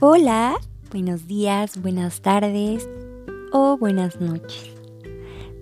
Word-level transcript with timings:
Hola, 0.00 0.60
buenos 0.90 1.26
días, 1.26 1.80
buenas 1.80 2.20
tardes 2.20 2.86
o 3.50 3.78
buenas 3.78 4.20
noches. 4.20 4.74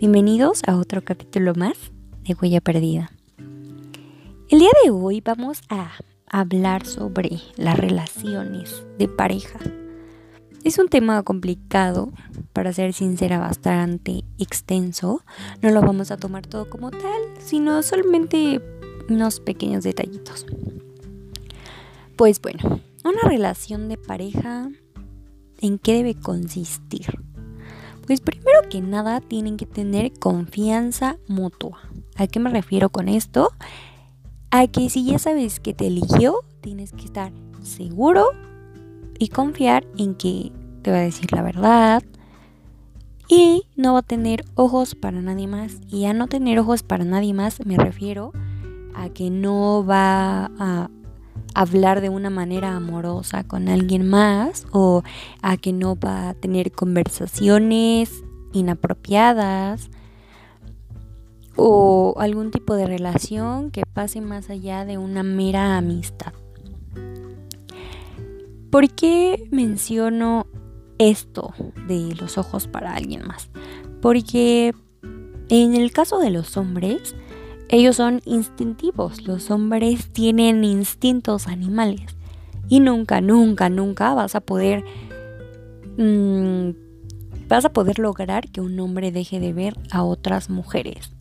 Bienvenidos 0.01 0.63
a 0.67 0.77
otro 0.77 1.05
capítulo 1.05 1.55
más 1.55 1.79
de 2.25 2.35
Huella 2.35 2.61
Perdida. 2.61 3.13
El 4.49 4.59
día 4.59 4.71
de 4.83 4.91
hoy 4.91 5.21
vamos 5.21 5.61
a 5.69 5.93
hablar 6.27 6.85
sobre 6.85 7.39
las 7.57 7.79
relaciones 7.79 8.85
de 8.99 9.07
pareja. 9.07 9.61
Es 10.65 10.79
un 10.79 10.89
tema 10.89 11.23
complicado, 11.23 12.13
para 12.53 12.73
ser 12.73 12.93
sincera, 12.93 13.39
bastante 13.39 14.25
extenso. 14.39 15.23
No 15.63 15.71
lo 15.71 15.81
vamos 15.81 16.11
a 16.11 16.17
tomar 16.17 16.45
todo 16.45 16.69
como 16.69 16.91
tal, 16.91 17.23
sino 17.39 17.85
solamente 17.85 18.61
unos 19.09 19.39
pequeños 19.39 19.85
detallitos. 19.85 20.45
Pues 22.17 22.41
bueno, 22.41 22.81
una 23.05 23.29
relación 23.29 23.89
de 23.89 23.99
pareja, 23.99 24.69
¿en 25.61 25.79
qué 25.79 25.95
debe 25.95 26.15
consistir? 26.15 27.07
Pues 28.07 28.21
primero 28.21 28.61
que 28.71 28.81
nada 28.81 29.21
tienen 29.21 29.57
que 29.57 29.67
tener 29.67 30.13
confianza 30.13 31.17
mutua. 31.29 31.81
¿A 32.17 32.27
qué 32.27 32.39
me 32.41 32.51
refiero 32.51 32.91
con 32.91 33.09
esto? 33.09 33.51
A 34.51 34.67
que 34.67 34.91
si 34.91 35.05
ya 35.05 35.19
sabes 35.19 35.61
que 35.61 35.75
te 35.75 35.87
eligió, 35.87 36.41
tienes 36.61 36.93
que 36.93 37.05
estar 37.05 37.33
seguro 37.63 38.31
y 39.19 39.29
confiar 39.29 39.87
en 39.97 40.15
que 40.15 40.53
te 40.83 40.91
va 40.91 40.99
a 40.99 41.01
decir 41.01 41.33
la 41.33 41.43
verdad 41.43 42.03
y 43.29 43.65
no 43.75 43.95
va 43.95 44.01
a 44.01 44.03
tener 44.03 44.45
ojos 44.55 44.95
para 44.95 45.21
nadie 45.21 45.47
más. 45.47 45.79
Y 45.89 46.05
a 46.05 46.13
no 46.13 46.27
tener 46.27 46.59
ojos 46.59 46.83
para 46.83 47.05
nadie 47.05 47.33
más 47.33 47.65
me 47.65 47.77
refiero 47.77 48.33
a 48.95 49.09
que 49.09 49.31
no 49.31 49.85
va 49.85 50.51
a 50.59 50.91
hablar 51.55 52.01
de 52.01 52.09
una 52.09 52.31
manera 52.31 52.77
amorosa 52.77 53.45
con 53.45 53.69
alguien 53.69 54.09
más 54.09 54.67
o 54.73 55.03
a 55.43 55.57
que 55.57 55.73
no 55.73 55.97
va 55.97 56.31
a 56.31 56.35
tener 56.35 56.73
conversaciones 56.73 58.25
inapropiadas 58.53 59.91
o 61.57 62.15
algún 62.19 62.51
tipo 62.51 62.75
de 62.75 62.87
relación 62.87 63.71
que 63.71 63.83
pase 63.93 64.21
más 64.21 64.51
allá 64.51 64.85
de 64.85 64.99
una 64.99 65.23
mera 65.23 65.77
amistad. 65.77 66.33
¿Por 68.71 68.91
qué 68.91 69.49
menciono 69.53 70.47
esto 70.99 71.55
de 71.87 72.15
los 72.17 72.39
ojos 72.39 72.67
para 72.67 72.95
alguien 72.95 73.25
más? 73.27 73.49
Porque 74.03 74.75
en 75.49 75.75
el 75.75 75.93
caso 75.93 76.19
de 76.19 76.31
los 76.31 76.57
hombres, 76.57 77.15
ellos 77.69 77.97
son 77.97 78.21
instintivos, 78.25 79.27
los 79.27 79.51
hombres 79.51 80.13
tienen 80.13 80.65
instintos 80.65 81.47
animales 81.49 82.17
y 82.69 82.81
nunca, 82.81 83.21
nunca, 83.21 83.69
nunca 83.69 84.15
vas 84.15 84.35
a 84.35 84.41
poder... 84.41 84.85
Mm, 85.97 86.71
vas 87.49 87.65
a 87.65 87.73
poder 87.73 87.99
lograr 87.99 88.51
que 88.51 88.61
un 88.61 88.79
hombre 88.81 89.13
deje 89.13 89.39
de 89.41 89.53
ver 89.53 89.77
a 89.91 90.03
otras 90.03 90.51
mujeres. 90.51 91.13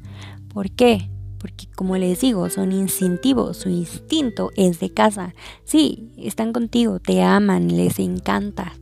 ¿Por 0.47 0.71
qué? 0.71 1.09
Porque 1.37 1.67
como 1.75 1.97
les 1.97 2.21
digo, 2.21 2.49
son 2.49 2.71
instintivos, 2.71 3.57
su 3.57 3.69
instinto 3.69 4.51
es 4.55 4.79
de 4.79 4.89
casa. 4.89 5.35
Sí, 5.65 6.11
están 6.17 6.53
contigo, 6.53 6.99
te 6.99 7.21
aman, 7.21 7.75
les 7.75 7.99
encanta. 7.99 8.73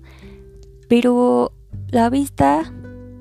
Pero 0.87 1.53
la 1.89 2.09
vista 2.09 2.71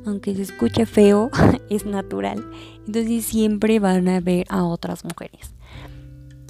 aunque 0.06 0.34
se 0.34 0.42
escuche 0.42 0.86
feo, 0.86 1.30
es 1.70 1.86
natural. 1.86 2.44
Entonces 2.90 3.24
siempre 3.24 3.78
van 3.78 4.08
a 4.08 4.18
ver 4.18 4.46
a 4.48 4.64
otras 4.64 5.04
mujeres. 5.04 5.54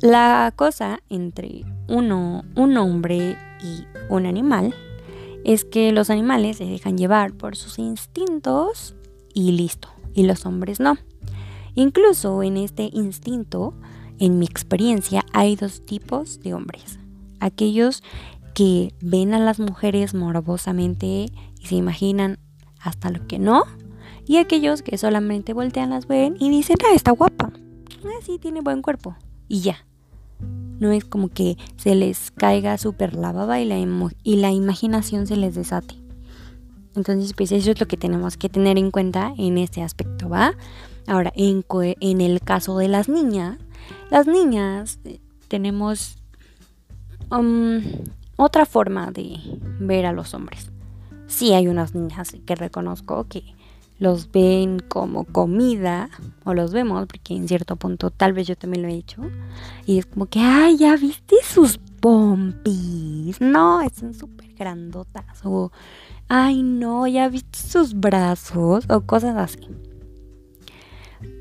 La 0.00 0.54
cosa 0.56 1.00
entre 1.10 1.66
uno, 1.86 2.44
un 2.56 2.78
hombre 2.78 3.36
y 3.62 3.84
un 4.08 4.24
animal 4.24 4.74
es 5.44 5.66
que 5.66 5.92
los 5.92 6.08
animales 6.08 6.56
se 6.56 6.64
dejan 6.64 6.96
llevar 6.96 7.34
por 7.34 7.56
sus 7.56 7.78
instintos 7.78 8.94
y 9.34 9.52
listo, 9.52 9.90
y 10.14 10.22
los 10.22 10.46
hombres 10.46 10.80
no. 10.80 10.96
Incluso 11.74 12.42
en 12.42 12.56
este 12.56 12.88
instinto, 12.90 13.74
en 14.18 14.38
mi 14.38 14.46
experiencia, 14.46 15.26
hay 15.34 15.56
dos 15.56 15.84
tipos 15.84 16.40
de 16.40 16.54
hombres. 16.54 16.98
Aquellos 17.38 18.02
que 18.54 18.94
ven 19.02 19.34
a 19.34 19.38
las 19.40 19.60
mujeres 19.60 20.14
morbosamente 20.14 21.06
y 21.60 21.66
se 21.66 21.74
imaginan 21.74 22.38
hasta 22.80 23.10
lo 23.10 23.26
que 23.26 23.38
no. 23.38 23.64
Y 24.30 24.36
aquellos 24.36 24.82
que 24.82 24.96
solamente 24.96 25.54
voltean 25.54 25.90
las 25.90 26.06
ven 26.06 26.36
y 26.38 26.50
dicen, 26.50 26.76
ah, 26.84 26.94
está 26.94 27.10
guapa. 27.10 27.50
Ah, 28.04 28.20
sí, 28.22 28.38
tiene 28.38 28.60
buen 28.60 28.80
cuerpo. 28.80 29.16
Y 29.48 29.62
ya. 29.62 29.84
No 30.78 30.92
es 30.92 31.04
como 31.04 31.30
que 31.30 31.58
se 31.74 31.96
les 31.96 32.30
caiga 32.30 32.78
súper 32.78 33.14
la 33.14 33.32
baba 33.32 33.58
y 33.58 33.64
la, 33.64 33.76
y 34.22 34.36
la 34.36 34.52
imaginación 34.52 35.26
se 35.26 35.34
les 35.36 35.56
desate. 35.56 35.96
Entonces, 36.94 37.32
pues 37.32 37.50
eso 37.50 37.72
es 37.72 37.80
lo 37.80 37.88
que 37.88 37.96
tenemos 37.96 38.36
que 38.36 38.48
tener 38.48 38.78
en 38.78 38.92
cuenta 38.92 39.34
en 39.36 39.58
este 39.58 39.82
aspecto, 39.82 40.28
¿va? 40.28 40.54
Ahora, 41.08 41.32
en, 41.34 41.64
en 41.98 42.20
el 42.20 42.40
caso 42.40 42.78
de 42.78 42.86
las 42.86 43.08
niñas, 43.08 43.58
las 44.12 44.28
niñas 44.28 45.00
eh, 45.06 45.18
tenemos 45.48 46.18
um, 47.32 47.80
otra 48.36 48.64
forma 48.64 49.10
de 49.10 49.40
ver 49.80 50.06
a 50.06 50.12
los 50.12 50.34
hombres 50.34 50.70
sí 51.30 51.52
hay 51.52 51.68
unas 51.68 51.94
niñas 51.94 52.36
que 52.44 52.54
reconozco 52.54 53.26
que 53.28 53.44
los 54.00 54.32
ven 54.32 54.80
como 54.80 55.24
comida, 55.24 56.08
o 56.44 56.54
los 56.54 56.72
vemos, 56.72 57.06
porque 57.06 57.34
en 57.34 57.46
cierto 57.46 57.76
punto 57.76 58.10
tal 58.10 58.32
vez 58.32 58.48
yo 58.48 58.56
también 58.56 58.82
lo 58.82 58.88
he 58.88 58.94
hecho, 58.94 59.22
y 59.86 59.98
es 59.98 60.06
como 60.06 60.26
que, 60.26 60.40
ay, 60.40 60.78
ya 60.78 60.96
viste 60.96 61.36
sus 61.44 61.78
pompis, 62.00 63.40
no, 63.40 63.80
son 63.94 64.14
súper 64.14 64.54
grandotas, 64.54 65.44
o, 65.44 65.70
ay, 66.28 66.62
no, 66.62 67.06
ya 67.06 67.28
viste 67.28 67.58
sus 67.58 67.94
brazos, 67.94 68.86
o 68.88 69.02
cosas 69.02 69.36
así. 69.36 69.68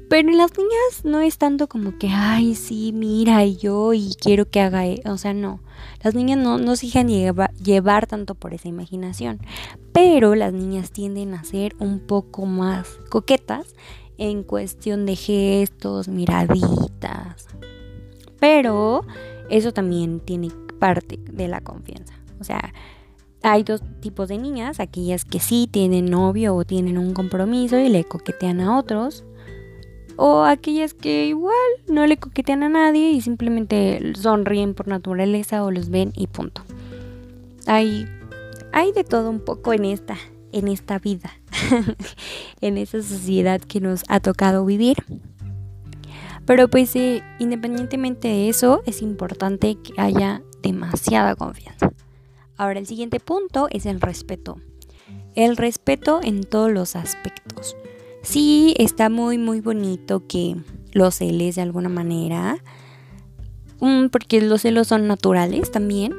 Pero 0.10 0.28
en 0.28 0.38
las 0.38 0.58
niñas 0.58 1.06
no 1.06 1.22
es 1.22 1.38
tanto 1.38 1.68
como 1.68 1.98
que, 1.98 2.10
ay, 2.10 2.56
sí, 2.56 2.92
mira, 2.94 3.46
yo 3.46 3.94
y 3.94 4.16
quiero 4.20 4.50
que 4.50 4.60
haga, 4.60 4.86
e-". 4.86 5.02
o 5.06 5.18
sea, 5.18 5.34
no. 5.34 5.62
Las 6.04 6.16
niñas 6.16 6.38
no, 6.38 6.58
no 6.58 6.76
se 6.76 6.88
dejan 6.88 7.08
llevar 7.08 8.08
tanto 8.08 8.36
por 8.36 8.54
esa 8.54 8.68
imaginación. 8.68 9.40
Pero 9.94 10.36
las 10.36 10.54
niñas 10.54 10.92
tienden 10.92 11.34
a 11.34 11.44
ser 11.44 11.76
un 11.80 12.00
poco 12.00 12.46
más 12.46 12.88
coquetas 13.10 13.76
en 14.18 14.44
cuestión 14.44 15.06
de 15.06 15.16
gestos, 15.16 16.08
miraditas. 16.08 17.48
Pero 18.40 19.06
eso 19.50 19.74
también 19.74 20.20
tiene 20.20 20.50
parte 20.80 21.20
de 21.32 21.48
la 21.48 21.62
confianza. 21.62 22.14
O 22.40 22.44
sea, 22.44 22.74
hay 23.42 23.64
dos 23.64 23.82
tipos 24.02 24.28
de 24.28 24.38
niñas, 24.38 24.80
aquellas 24.80 25.26
que 25.26 25.40
sí 25.40 25.68
tienen 25.72 26.06
novio 26.06 26.56
o 26.56 26.66
tienen 26.66 26.98
un 26.98 27.14
compromiso 27.14 27.80
y 27.80 27.90
le 27.90 28.04
coquetean 28.04 28.60
a 28.62 28.78
otros, 28.78 29.24
o 30.22 30.44
aquellas 30.44 30.94
que 30.94 31.28
igual 31.28 31.56
no 31.88 32.06
le 32.06 32.18
coquetean 32.18 32.64
a 32.64 32.68
nadie 32.68 33.12
y 33.12 33.22
simplemente 33.22 34.02
sonríen 34.16 34.74
por 34.74 34.90
naturaleza 34.90 35.64
o 35.64 35.72
los 35.72 35.90
ven 35.90 36.12
y 36.14 36.28
punto. 36.28 36.62
Hay, 37.68 38.06
hay 38.74 38.92
de 38.92 39.06
todo 39.06 39.30
un 39.30 39.40
poco 39.40 39.72
en 39.72 39.86
esta, 39.86 40.18
en 40.52 40.68
esta 40.68 41.00
vida, 41.00 41.32
en 42.62 42.78
esa 42.78 43.02
sociedad 43.02 43.62
que 43.62 43.80
nos 43.80 44.04
ha 44.10 44.20
tocado 44.20 44.66
vivir. 44.66 44.98
Pero 46.46 46.68
pues 46.68 46.94
eh, 46.98 47.24
independientemente 47.40 48.28
de 48.28 48.50
eso, 48.50 48.82
es 48.86 49.02
importante 49.02 49.76
que 49.76 49.94
haya 49.96 50.42
demasiada 50.62 51.38
confianza. 51.38 51.94
Ahora 52.58 52.80
el 52.80 52.88
siguiente 52.88 53.22
punto 53.22 53.70
es 53.72 53.86
el 53.86 54.02
respeto. 54.02 54.58
El 55.36 55.56
respeto 55.56 56.20
en 56.22 56.44
todos 56.44 56.74
los 56.74 56.98
aspectos. 56.98 57.78
Sí, 58.22 58.76
está 58.78 59.10
muy, 59.10 59.38
muy 59.38 59.62
bonito 59.62 60.28
que 60.28 60.58
los 60.92 61.16
celes 61.16 61.56
de 61.56 61.62
alguna 61.62 61.90
manera, 61.90 62.58
mm, 63.80 64.08
porque 64.08 64.42
los 64.42 64.62
celos 64.62 64.88
son 64.88 65.08
naturales 65.08 65.72
también, 65.72 66.14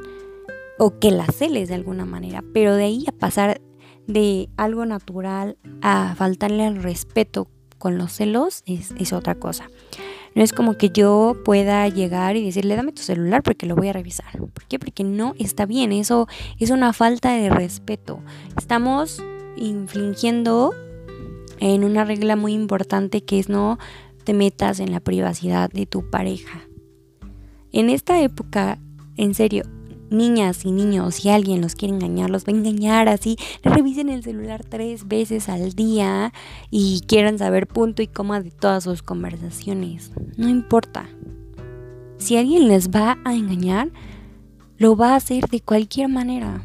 o 0.78 0.98
que 0.98 1.10
las 1.10 1.34
celes 1.34 1.68
de 1.68 1.74
alguna 1.74 2.06
manera, 2.06 2.42
pero 2.54 2.74
de 2.74 2.84
ahí 2.84 3.04
a 3.06 3.12
pasar 3.12 3.60
de 4.06 4.48
algo 4.56 4.86
natural 4.86 5.58
a 5.82 6.14
faltarle 6.16 6.64
al 6.64 6.82
respeto 6.82 7.48
con 7.78 7.98
los 7.98 8.12
celos 8.12 8.62
es, 8.66 8.92
es 8.98 9.12
otra 9.12 9.34
cosa. 9.34 9.68
No 10.34 10.42
es 10.42 10.52
como 10.52 10.78
que 10.78 10.90
yo 10.90 11.36
pueda 11.44 11.86
llegar 11.88 12.36
y 12.36 12.44
decirle, 12.44 12.76
dame 12.76 12.92
tu 12.92 13.02
celular 13.02 13.42
porque 13.42 13.66
lo 13.66 13.74
voy 13.74 13.88
a 13.88 13.92
revisar. 13.92 14.38
¿Por 14.38 14.64
qué? 14.68 14.78
Porque 14.78 15.02
no 15.02 15.34
está 15.38 15.66
bien. 15.66 15.92
Eso 15.92 16.28
es 16.58 16.70
una 16.70 16.92
falta 16.92 17.32
de 17.32 17.50
respeto. 17.50 18.20
Estamos 18.56 19.22
infligiendo 19.56 20.72
en 21.60 21.84
una 21.84 22.04
regla 22.04 22.36
muy 22.36 22.54
importante 22.54 23.22
que 23.22 23.38
es 23.38 23.48
no 23.48 23.78
te 24.24 24.34
metas 24.34 24.80
en 24.80 24.90
la 24.90 25.00
privacidad 25.00 25.70
de 25.70 25.86
tu 25.86 26.10
pareja. 26.10 26.62
En 27.72 27.88
esta 27.88 28.20
época, 28.20 28.78
en 29.16 29.34
serio, 29.34 29.64
niñas 30.10 30.64
y 30.64 30.72
niños, 30.72 31.16
si 31.16 31.30
alguien 31.30 31.60
los 31.60 31.74
quiere 31.74 31.94
engañar, 31.94 32.30
los 32.30 32.44
va 32.44 32.52
a 32.52 32.56
engañar 32.56 33.08
así, 33.08 33.36
revisen 33.62 34.08
el 34.08 34.22
celular 34.22 34.64
tres 34.64 35.06
veces 35.06 35.48
al 35.48 35.72
día 35.74 36.32
y 36.70 37.02
quieran 37.06 37.38
saber 37.38 37.66
punto 37.66 38.02
y 38.02 38.08
coma 38.08 38.40
de 38.40 38.50
todas 38.50 38.84
sus 38.84 39.02
conversaciones. 39.02 40.10
No 40.36 40.48
importa. 40.48 41.08
Si 42.18 42.36
alguien 42.36 42.68
les 42.68 42.90
va 42.90 43.18
a 43.24 43.34
engañar, 43.34 43.90
lo 44.76 44.96
va 44.96 45.12
a 45.12 45.16
hacer 45.16 45.48
de 45.48 45.60
cualquier 45.60 46.08
manera. 46.08 46.62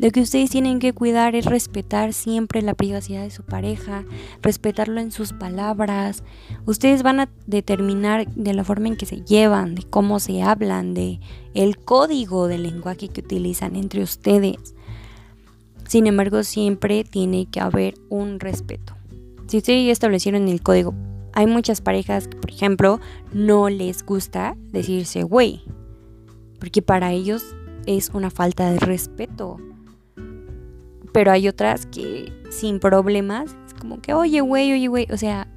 Lo 0.00 0.12
que 0.12 0.20
ustedes 0.20 0.50
tienen 0.50 0.78
que 0.78 0.92
cuidar 0.92 1.34
es 1.34 1.44
respetar 1.44 2.12
siempre 2.12 2.62
la 2.62 2.74
privacidad 2.74 3.24
de 3.24 3.32
su 3.32 3.42
pareja, 3.42 4.04
respetarlo 4.42 5.00
en 5.00 5.10
sus 5.10 5.32
palabras. 5.32 6.22
Ustedes 6.66 7.02
van 7.02 7.18
a 7.18 7.28
determinar 7.48 8.28
de 8.28 8.54
la 8.54 8.62
forma 8.62 8.86
en 8.86 8.96
que 8.96 9.06
se 9.06 9.22
llevan, 9.22 9.74
de 9.74 9.82
cómo 9.82 10.20
se 10.20 10.40
hablan, 10.40 10.94
de 10.94 11.18
el 11.52 11.78
código 11.78 12.46
del 12.46 12.62
lenguaje 12.62 13.08
que 13.08 13.22
utilizan 13.22 13.74
entre 13.74 14.00
ustedes. 14.00 14.76
Sin 15.88 16.06
embargo, 16.06 16.44
siempre 16.44 17.02
tiene 17.02 17.46
que 17.46 17.58
haber 17.58 17.94
un 18.08 18.38
respeto. 18.38 18.94
Si 19.48 19.56
ustedes 19.56 19.84
ya 19.84 19.90
establecieron 19.90 20.46
el 20.46 20.62
código, 20.62 20.94
hay 21.32 21.48
muchas 21.48 21.80
parejas 21.80 22.28
que, 22.28 22.36
por 22.36 22.52
ejemplo, 22.52 23.00
no 23.32 23.68
les 23.68 24.06
gusta 24.06 24.56
decirse 24.70 25.24
güey, 25.24 25.64
porque 26.60 26.82
para 26.82 27.10
ellos 27.10 27.42
es 27.86 28.10
una 28.10 28.30
falta 28.30 28.70
de 28.70 28.78
respeto 28.78 29.56
pero 31.12 31.32
hay 31.32 31.48
otras 31.48 31.86
que 31.86 32.32
sin 32.50 32.80
problemas, 32.80 33.56
es 33.66 33.74
como 33.74 34.00
que, 34.00 34.14
oye, 34.14 34.40
güey, 34.40 34.72
oye, 34.72 34.88
güey, 34.88 35.06
o 35.10 35.16
sea, 35.16 35.48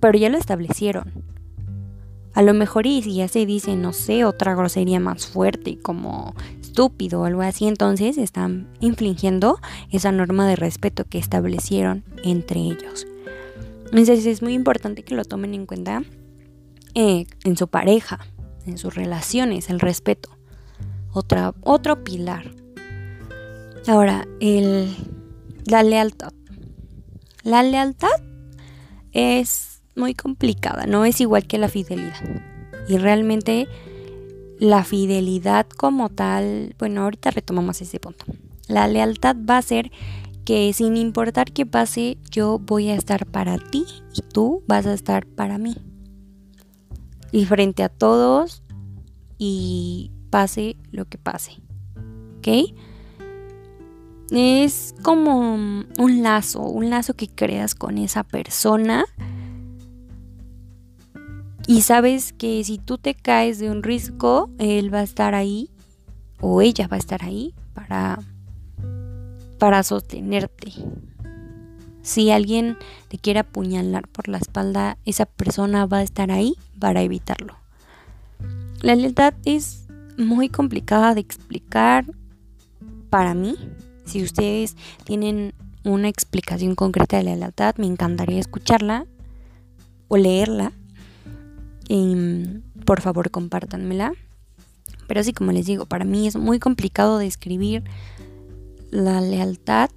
pero 0.00 0.18
ya 0.18 0.28
lo 0.28 0.38
establecieron. 0.38 1.12
A 2.34 2.42
lo 2.42 2.54
mejor 2.54 2.86
y 2.86 3.02
si 3.02 3.14
ya 3.16 3.26
se 3.26 3.46
dice, 3.46 3.74
no 3.74 3.92
sé, 3.92 4.24
otra 4.24 4.54
grosería 4.54 5.00
más 5.00 5.26
fuerte, 5.26 5.78
como 5.80 6.34
estúpido 6.60 7.22
o 7.22 7.24
algo 7.24 7.42
así, 7.42 7.66
entonces 7.66 8.16
están 8.18 8.68
infringiendo 8.80 9.58
esa 9.90 10.12
norma 10.12 10.46
de 10.46 10.54
respeto 10.54 11.04
que 11.04 11.18
establecieron 11.18 12.04
entre 12.22 12.60
ellos. 12.60 13.06
Entonces 13.86 14.26
es 14.26 14.42
muy 14.42 14.52
importante 14.52 15.02
que 15.02 15.16
lo 15.16 15.24
tomen 15.24 15.54
en 15.54 15.66
cuenta 15.66 16.04
eh, 16.94 17.26
en 17.44 17.56
su 17.56 17.68
pareja, 17.68 18.20
en 18.66 18.78
sus 18.78 18.94
relaciones, 18.94 19.70
el 19.70 19.80
respeto. 19.80 20.30
Otra, 21.12 21.54
otro 21.62 22.04
pilar 22.04 22.52
Ahora, 23.88 24.28
la 25.64 25.82
lealtad. 25.82 26.34
La 27.42 27.62
lealtad 27.62 28.10
es 29.12 29.80
muy 29.96 30.12
complicada, 30.12 30.84
no 30.84 31.06
es 31.06 31.22
igual 31.22 31.46
que 31.46 31.56
la 31.56 31.70
fidelidad. 31.70 32.20
Y 32.86 32.98
realmente 32.98 33.66
la 34.58 34.84
fidelidad 34.84 35.66
como 35.66 36.10
tal, 36.10 36.76
bueno, 36.78 37.04
ahorita 37.04 37.30
retomamos 37.30 37.80
ese 37.80 37.98
punto. 37.98 38.26
La 38.66 38.86
lealtad 38.88 39.34
va 39.48 39.56
a 39.56 39.62
ser 39.62 39.90
que 40.44 40.70
sin 40.74 40.98
importar 40.98 41.50
qué 41.52 41.64
pase, 41.64 42.18
yo 42.30 42.58
voy 42.58 42.90
a 42.90 42.94
estar 42.94 43.24
para 43.24 43.56
ti 43.56 43.86
y 44.14 44.20
tú 44.20 44.62
vas 44.66 44.84
a 44.84 44.92
estar 44.92 45.24
para 45.24 45.56
mí. 45.56 45.74
Y 47.32 47.46
frente 47.46 47.82
a 47.82 47.88
todos 47.88 48.62
y 49.38 50.10
pase 50.28 50.76
lo 50.90 51.06
que 51.06 51.16
pase. 51.16 51.52
¿Ok? 52.36 52.48
Es 54.30 54.94
como 55.02 55.50
un 55.50 56.22
lazo, 56.22 56.62
un 56.62 56.90
lazo 56.90 57.14
que 57.14 57.28
creas 57.28 57.74
con 57.74 57.98
esa 57.98 58.24
persona. 58.24 59.04
Y 61.66 61.82
sabes 61.82 62.32
que 62.32 62.62
si 62.64 62.78
tú 62.78 62.98
te 62.98 63.14
caes 63.14 63.58
de 63.58 63.70
un 63.70 63.82
risco, 63.82 64.50
él 64.58 64.92
va 64.92 65.00
a 65.00 65.02
estar 65.04 65.34
ahí 65.34 65.70
o 66.40 66.62
ella 66.62 66.88
va 66.88 66.96
a 66.96 67.00
estar 67.00 67.24
ahí 67.24 67.54
para 67.74 68.18
para 69.58 69.82
sostenerte. 69.82 70.72
Si 72.02 72.30
alguien 72.30 72.78
te 73.08 73.18
quiere 73.18 73.40
apuñalar 73.40 74.08
por 74.08 74.28
la 74.28 74.38
espalda, 74.38 74.96
esa 75.04 75.26
persona 75.26 75.84
va 75.86 75.98
a 75.98 76.02
estar 76.02 76.30
ahí 76.30 76.54
para 76.78 77.02
evitarlo. 77.02 77.56
La 78.80 78.94
lealtad 78.94 79.34
es 79.44 79.86
muy 80.16 80.48
complicada 80.48 81.14
de 81.14 81.20
explicar 81.20 82.06
para 83.10 83.34
mí, 83.34 83.56
si 84.08 84.22
ustedes 84.22 84.76
tienen 85.04 85.54
una 85.84 86.08
explicación 86.08 86.74
concreta 86.74 87.18
de 87.18 87.24
la 87.24 87.36
lealtad, 87.36 87.76
me 87.76 87.86
encantaría 87.86 88.40
escucharla 88.40 89.06
o 90.08 90.16
leerla. 90.16 90.72
Y, 91.88 92.14
por 92.84 93.00
favor, 93.00 93.30
compártanmela. 93.30 94.12
Pero 95.06 95.20
así 95.20 95.32
como 95.32 95.52
les 95.52 95.66
digo, 95.66 95.86
para 95.86 96.04
mí 96.04 96.26
es 96.26 96.36
muy 96.36 96.58
complicado 96.58 97.18
describir 97.18 97.84
la 98.90 99.20
lealtad, 99.20 99.90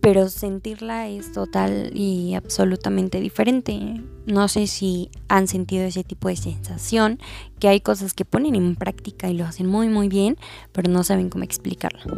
pero 0.00 0.28
sentirla 0.28 1.08
es 1.08 1.32
total 1.32 1.90
y 1.94 2.34
absolutamente 2.34 3.20
diferente. 3.20 4.00
No 4.26 4.48
sé 4.48 4.66
si 4.66 5.10
han 5.28 5.46
sentido 5.46 5.84
ese 5.84 6.02
tipo 6.02 6.28
de 6.28 6.36
sensación, 6.36 7.20
que 7.60 7.68
hay 7.68 7.80
cosas 7.80 8.14
que 8.14 8.24
ponen 8.24 8.56
en 8.56 8.74
práctica 8.74 9.28
y 9.30 9.34
lo 9.34 9.44
hacen 9.44 9.66
muy 9.66 9.88
muy 9.88 10.08
bien, 10.08 10.36
pero 10.72 10.90
no 10.90 11.04
saben 11.04 11.28
cómo 11.28 11.44
explicarlo. 11.44 12.16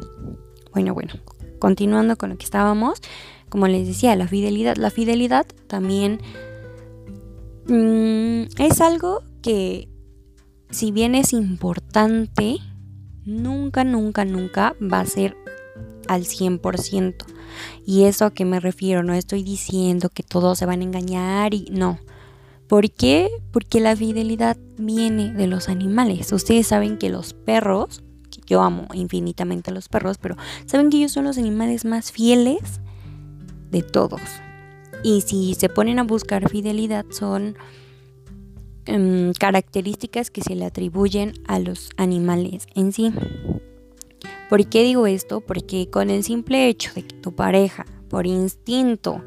Bueno, 0.79 0.95
bueno, 0.95 1.15
continuando 1.59 2.17
con 2.17 2.31
lo 2.31 2.39
que 2.39 2.45
estábamos, 2.45 3.01
como 3.49 3.67
les 3.67 3.85
decía, 3.89 4.15
la 4.15 4.29
fidelidad. 4.29 4.77
La 4.77 4.91
fidelidad 4.91 5.45
también 5.67 6.21
mm, 7.67 8.43
es 8.63 8.81
algo 8.81 9.25
que, 9.43 9.89
si 10.71 10.93
bien 10.93 11.17
es 11.17 11.33
importante, 11.33 12.59
nunca, 13.25 13.83
nunca, 13.83 14.25
nunca 14.25 14.77
va 14.81 15.01
a 15.01 15.07
ser 15.07 15.37
al 16.07 16.27
100%. 16.27 17.25
¿Y 17.85 18.05
eso 18.05 18.27
a 18.27 18.33
qué 18.33 18.45
me 18.45 18.61
refiero? 18.61 19.03
No 19.03 19.15
estoy 19.15 19.43
diciendo 19.43 20.11
que 20.11 20.23
todos 20.23 20.59
se 20.59 20.67
van 20.67 20.81
a 20.81 20.85
engañar 20.85 21.55
y 21.55 21.67
no. 21.73 21.99
¿Por 22.69 22.89
qué? 22.93 23.29
Porque 23.51 23.81
la 23.81 23.97
fidelidad 23.97 24.57
viene 24.77 25.33
de 25.33 25.49
los 25.49 25.69
animales. 25.69 26.31
Ustedes 26.31 26.69
saben 26.69 26.99
que 26.99 27.09
los 27.09 27.35
perros 27.35 28.05
yo 28.49 28.63
amo 28.63 28.89
infinitamente 28.95 29.71
a 29.71 29.75
los 29.75 29.89
perros, 29.89 30.19
pero 30.19 30.37
saben 30.67 30.91
que 30.91 30.97
ellos 30.97 31.13
son 31.13 31.25
los 31.25 31.39
animales 31.39 31.85
más 31.85 32.11
fieles 32.11 32.81
de 33.71 33.83
todos. 33.83 34.21
Y 35.03 35.21
si 35.21 35.55
se 35.55 35.69
ponen 35.69 35.99
a 35.99 36.05
buscar 36.05 36.49
fidelidad 36.49 37.05
son 37.11 37.57
em, 38.87 39.33
características 39.33 40.31
que 40.31 40.43
se 40.43 40.55
le 40.57 40.65
atribuyen 40.65 41.35
a 41.47 41.59
los 41.59 41.91
animales 41.97 42.67
en 42.75 42.93
sí. 42.93 43.13
¿Por 44.49 44.67
qué 44.69 44.83
digo 44.83 45.07
esto? 45.07 45.41
Porque 45.41 45.91
con 45.91 46.09
el 46.11 46.25
simple 46.25 46.69
hecho 46.69 46.93
de 46.95 47.03
que 47.03 47.17
tu 47.17 47.35
pareja, 47.35 47.85
por 48.09 48.27
instinto, 48.27 49.23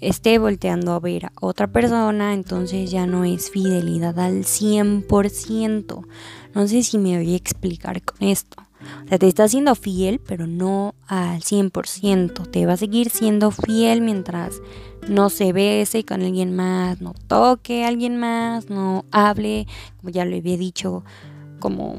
esté 0.00 0.38
volteando 0.38 0.92
a 0.92 1.00
ver 1.00 1.26
a 1.26 1.32
otra 1.40 1.66
persona, 1.66 2.34
entonces 2.34 2.90
ya 2.90 3.06
no 3.06 3.24
es 3.24 3.50
fidelidad 3.50 4.18
al 4.18 4.44
100%. 4.44 6.06
No 6.54 6.68
sé 6.68 6.82
si 6.82 6.98
me 6.98 7.16
voy 7.16 7.34
a 7.34 7.36
explicar 7.36 8.02
con 8.02 8.28
esto. 8.28 8.62
O 9.04 9.08
sea, 9.08 9.18
te 9.18 9.26
está 9.26 9.48
siendo 9.48 9.74
fiel, 9.74 10.20
pero 10.20 10.46
no 10.46 10.94
al 11.06 11.40
100%. 11.40 12.50
Te 12.50 12.66
va 12.66 12.74
a 12.74 12.76
seguir 12.76 13.10
siendo 13.10 13.50
fiel 13.50 14.00
mientras 14.00 14.60
no 15.08 15.30
se 15.30 15.52
bese 15.52 16.04
con 16.04 16.22
alguien 16.22 16.54
más, 16.54 17.00
no 17.00 17.14
toque 17.26 17.84
a 17.84 17.88
alguien 17.88 18.18
más, 18.18 18.70
no 18.70 19.04
hable, 19.10 19.66
como 19.98 20.10
ya 20.10 20.24
lo 20.24 20.36
había 20.36 20.56
dicho, 20.56 21.04
como 21.60 21.96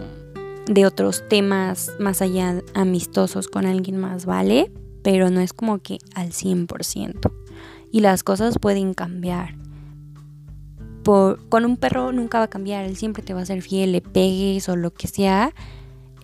de 0.65 0.85
otros 0.85 1.23
temas 1.29 1.91
más 1.99 2.21
allá 2.21 2.61
amistosos 2.73 3.47
con 3.47 3.65
alguien 3.65 3.97
más, 3.97 4.25
¿vale? 4.25 4.71
Pero 5.03 5.29
no 5.29 5.39
es 5.39 5.53
como 5.53 5.79
que 5.79 5.99
al 6.15 6.31
100%. 6.31 7.31
Y 7.97 8.01
las 8.01 8.21
cosas 8.21 8.59
pueden 8.59 8.93
cambiar 8.93 9.55
con 11.49 11.65
un 11.65 11.77
perro 11.77 12.11
nunca 12.11 12.39
va 12.39 12.45
a 12.45 12.49
cambiar, 12.49 12.85
él 12.85 12.97
siempre 12.97 13.23
te 13.23 13.33
va 13.33 13.41
a 13.41 13.45
ser 13.45 13.61
fiel, 13.61 13.93
le 13.93 14.01
pegues 14.01 14.67
o 14.67 14.75
lo 14.75 14.91
que 14.91 15.07
sea, 15.07 15.53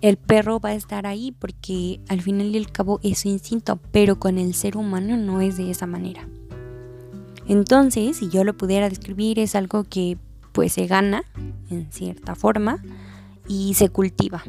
el 0.02 0.18
perro 0.18 0.60
va 0.60 0.70
a 0.70 0.74
estar 0.74 1.06
ahí 1.06 1.32
porque 1.32 2.02
al 2.10 2.22
final 2.22 2.48
y 2.48 2.58
al 2.58 2.70
cabo 2.70 3.00
es 3.02 3.20
su 3.20 3.30
instinto, 3.30 3.80
pero 3.92 4.20
con 4.20 4.38
el 4.38 4.54
ser 4.54 4.76
humano 4.76 5.16
no 5.16 5.40
es 5.40 5.56
de 5.56 5.72
esa 5.72 5.88
manera. 5.88 6.28
Entonces, 7.48 8.18
si 8.18 8.30
yo 8.30 8.44
lo 8.44 8.58
pudiera 8.58 8.90
describir, 8.90 9.40
es 9.40 9.56
algo 9.56 9.86
que 9.86 10.18
pues 10.52 10.74
se 10.74 10.86
gana 10.86 11.24
en 11.70 11.90
cierta 11.92 12.36
forma 12.36 12.84
y 13.48 13.76
se 13.76 13.88
cultiva. 13.88 14.44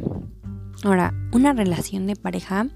Ahora, 0.82 1.14
una 1.32 1.52
relación 1.52 2.08
de 2.08 2.16
pareja, 2.16 2.66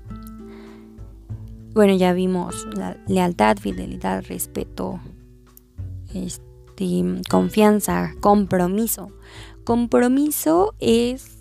bueno, 1.79 1.95
ya 1.95 2.13
vimos 2.13 2.67
la 2.77 2.97
lealtad, 3.07 3.57
fidelidad, 3.57 4.25
respeto, 4.27 4.99
este, 6.13 7.05
confianza, 7.31 8.15
compromiso. 8.19 9.13
Compromiso 9.63 10.75
es 10.81 11.39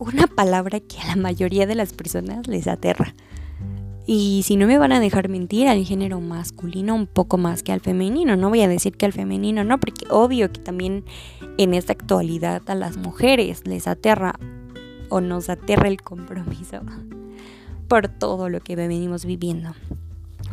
una 0.00 0.26
palabra 0.26 0.80
que 0.80 0.98
a 0.98 1.06
la 1.06 1.14
mayoría 1.14 1.68
de 1.68 1.76
las 1.76 1.92
personas 1.92 2.48
les 2.48 2.66
aterra. 2.66 3.14
Y 4.08 4.42
si 4.44 4.56
no 4.56 4.66
me 4.66 4.76
van 4.76 4.90
a 4.90 4.98
dejar 4.98 5.28
mentir, 5.28 5.68
al 5.68 5.84
género 5.84 6.20
masculino 6.20 6.96
un 6.96 7.06
poco 7.06 7.38
más 7.38 7.62
que 7.62 7.70
al 7.70 7.78
femenino. 7.78 8.34
No 8.34 8.48
voy 8.48 8.62
a 8.62 8.68
decir 8.68 8.96
que 8.96 9.06
al 9.06 9.12
femenino 9.12 9.62
no, 9.62 9.78
porque 9.78 10.04
obvio 10.10 10.50
que 10.50 10.60
también 10.60 11.04
en 11.58 11.74
esta 11.74 11.92
actualidad 11.92 12.68
a 12.68 12.74
las 12.74 12.96
mujeres 12.96 13.64
les 13.68 13.86
aterra 13.86 14.34
o 15.10 15.20
nos 15.20 15.48
aterra 15.48 15.86
el 15.86 16.02
compromiso 16.02 16.80
por 17.90 18.06
todo 18.06 18.48
lo 18.48 18.60
que 18.60 18.76
venimos 18.76 19.24
viviendo. 19.24 19.74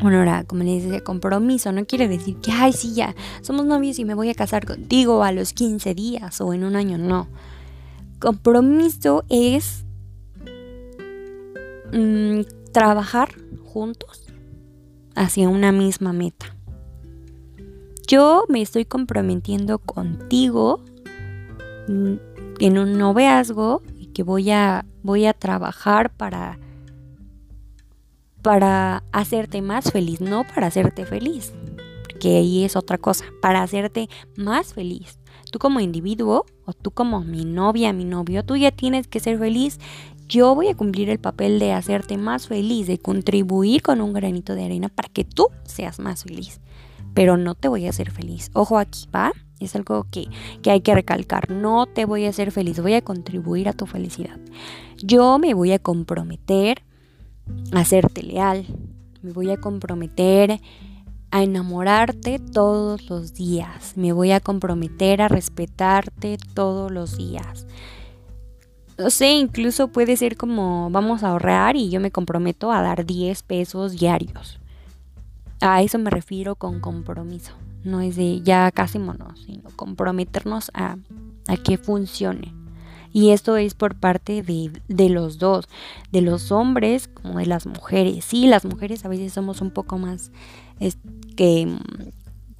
Bueno, 0.01 0.17
ahora, 0.17 0.43
como 0.43 0.63
les 0.63 0.83
decía, 0.83 1.03
compromiso 1.03 1.71
no 1.71 1.85
quiere 1.85 2.07
decir 2.07 2.37
que, 2.37 2.51
ay, 2.51 2.73
sí, 2.73 2.95
ya, 2.95 3.15
somos 3.41 3.67
novios 3.67 3.99
y 3.99 4.05
me 4.05 4.15
voy 4.15 4.31
a 4.31 4.33
casar 4.33 4.65
contigo 4.65 5.23
a 5.23 5.31
los 5.31 5.53
15 5.53 5.93
días 5.93 6.41
o 6.41 6.51
en 6.53 6.63
un 6.63 6.75
año, 6.75 6.97
no. 6.97 7.27
Compromiso 8.19 9.23
es 9.29 9.85
mm, 11.93 12.41
trabajar 12.71 13.29
juntos 13.63 14.25
hacia 15.13 15.47
una 15.47 15.71
misma 15.71 16.13
meta. 16.13 16.55
Yo 18.07 18.45
me 18.49 18.63
estoy 18.63 18.85
comprometiendo 18.85 19.77
contigo 19.77 20.81
mm, 21.87 22.13
en 22.59 22.77
un 22.79 22.97
noviazgo 22.97 23.83
y 23.95 24.07
que 24.07 24.23
voy 24.23 24.49
a, 24.49 24.85
voy 25.03 25.27
a 25.27 25.33
trabajar 25.33 26.11
para, 26.15 26.57
para 28.41 29.03
hacerte 29.11 29.61
más 29.61 29.91
feliz, 29.91 30.21
no 30.21 30.45
para 30.45 30.67
hacerte 30.67 31.05
feliz, 31.05 31.53
porque 32.03 32.37
ahí 32.37 32.63
es 32.63 32.75
otra 32.75 32.97
cosa, 32.97 33.25
para 33.41 33.61
hacerte 33.61 34.09
más 34.35 34.73
feliz. 34.73 35.19
Tú 35.51 35.59
como 35.59 35.79
individuo 35.79 36.45
o 36.65 36.73
tú 36.73 36.91
como 36.91 37.21
mi 37.21 37.45
novia, 37.45 37.93
mi 37.93 38.03
novio, 38.03 38.43
tú 38.43 38.57
ya 38.57 38.71
tienes 38.71 39.07
que 39.07 39.19
ser 39.19 39.39
feliz 39.39 39.79
yo 40.27 40.55
voy 40.55 40.67
a 40.67 40.75
cumplir 40.75 41.09
el 41.09 41.19
papel 41.19 41.57
de 41.57 41.71
hacerte 41.71 42.17
más 42.17 42.47
feliz, 42.47 42.87
de 42.87 42.97
contribuir 42.97 43.81
con 43.81 44.01
un 44.01 44.11
granito 44.11 44.55
de 44.55 44.65
arena 44.65 44.89
para 44.89 45.07
que 45.07 45.23
tú 45.23 45.47
seas 45.63 45.99
más 45.99 46.23
feliz. 46.23 46.59
Pero 47.13 47.37
no 47.37 47.55
te 47.55 47.69
voy 47.69 47.85
a 47.85 47.91
hacer 47.91 48.11
feliz. 48.11 48.51
Ojo 48.53 48.77
aquí, 48.77 49.07
¿va? 49.15 49.31
Es 49.59 49.75
algo 49.75 50.05
que, 50.11 50.27
que 50.61 50.71
hay 50.71 50.81
que 50.81 50.93
recalcar. 50.93 51.49
No 51.49 51.85
te 51.85 52.03
voy 52.03 52.25
a 52.25 52.29
hacer 52.29 52.51
feliz, 52.51 52.81
voy 52.81 52.95
a 52.95 53.01
contribuir 53.01 53.69
a 53.69 53.73
tu 53.73 53.85
felicidad. 53.85 54.37
Yo 54.97 55.39
me 55.39 55.53
voy 55.53 55.71
a 55.71 55.79
comprometer 55.79 56.83
a 57.71 58.21
leal. 58.21 58.65
Me 59.21 59.31
voy 59.31 59.51
a 59.51 59.57
comprometer 59.57 60.59
a 61.31 61.43
enamorarte 61.43 62.39
todos 62.39 63.09
los 63.09 63.33
días. 63.33 63.93
Me 63.95 64.13
voy 64.13 64.31
a 64.31 64.39
comprometer 64.39 65.21
a 65.21 65.27
respetarte 65.27 66.37
todos 66.53 66.91
los 66.91 67.17
días 67.17 67.67
no 68.97 69.09
sé, 69.11 69.31
incluso 69.31 69.89
puede 69.89 70.17
ser 70.17 70.37
como 70.37 70.89
vamos 70.89 71.23
a 71.23 71.29
ahorrar 71.29 71.75
y 71.75 71.89
yo 71.89 71.99
me 71.99 72.11
comprometo 72.11 72.71
a 72.71 72.81
dar 72.81 73.05
10 73.05 73.43
pesos 73.43 73.93
diarios. 73.93 74.59
A 75.61 75.81
eso 75.81 75.99
me 75.99 76.09
refiero 76.09 76.55
con 76.55 76.79
compromiso. 76.79 77.53
No 77.83 78.01
es 78.01 78.15
de 78.15 78.41
ya 78.41 78.71
casémonos, 78.71 79.43
sino 79.45 79.69
comprometernos 79.75 80.71
a, 80.73 80.97
a 81.47 81.57
que 81.57 81.77
funcione. 81.77 82.53
Y 83.17 83.31
esto 83.31 83.57
es 83.57 83.73
por 83.73 83.95
parte 83.95 84.43
de, 84.43 84.69
de, 84.87 85.09
los 85.09 85.39
dos, 85.39 85.67
de 86.11 86.21
los 86.21 86.51
hombres 86.51 87.07
como 87.07 87.39
de 87.39 87.47
las 87.47 87.65
mujeres. 87.65 88.23
Sí, 88.23 88.45
las 88.45 88.63
mujeres 88.63 89.05
a 89.05 89.07
veces 89.07 89.33
somos 89.33 89.59
un 89.59 89.71
poco 89.71 89.97
más 89.97 90.31
es, 90.79 90.99
que 91.35 91.67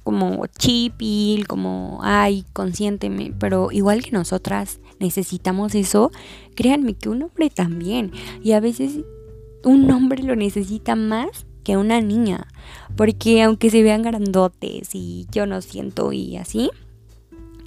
como 0.02 0.44
chipil, 0.46 1.46
como 1.46 2.00
ay, 2.02 2.44
consiénteme, 2.54 3.32
pero 3.38 3.70
igual 3.70 4.02
que 4.02 4.10
nosotras 4.10 4.80
necesitamos 4.98 5.76
eso, 5.76 6.10
créanme 6.56 6.94
que 6.94 7.08
un 7.08 7.22
hombre 7.22 7.50
también. 7.50 8.10
Y 8.42 8.50
a 8.50 8.58
veces 8.58 8.98
un 9.62 9.88
hombre 9.92 10.24
lo 10.24 10.34
necesita 10.34 10.96
más 10.96 11.46
que 11.62 11.76
una 11.76 12.00
niña, 12.00 12.48
porque 12.96 13.44
aunque 13.44 13.70
se 13.70 13.84
vean 13.84 14.02
grandotes 14.02 14.92
y 14.92 15.28
yo 15.30 15.46
no 15.46 15.62
siento 15.62 16.10
y 16.12 16.36
así, 16.36 16.68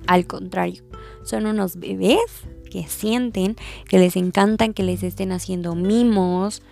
al 0.07 0.27
contrario, 0.27 0.83
son 1.23 1.45
unos 1.45 1.77
bebés 1.77 2.19
que 2.71 2.87
sienten, 2.87 3.55
que 3.87 3.99
les 3.99 4.15
encantan 4.15 4.73
que 4.73 4.81
les 4.81 5.03
estén 5.03 5.31
haciendo 5.31 5.75
mimos, 5.75 6.63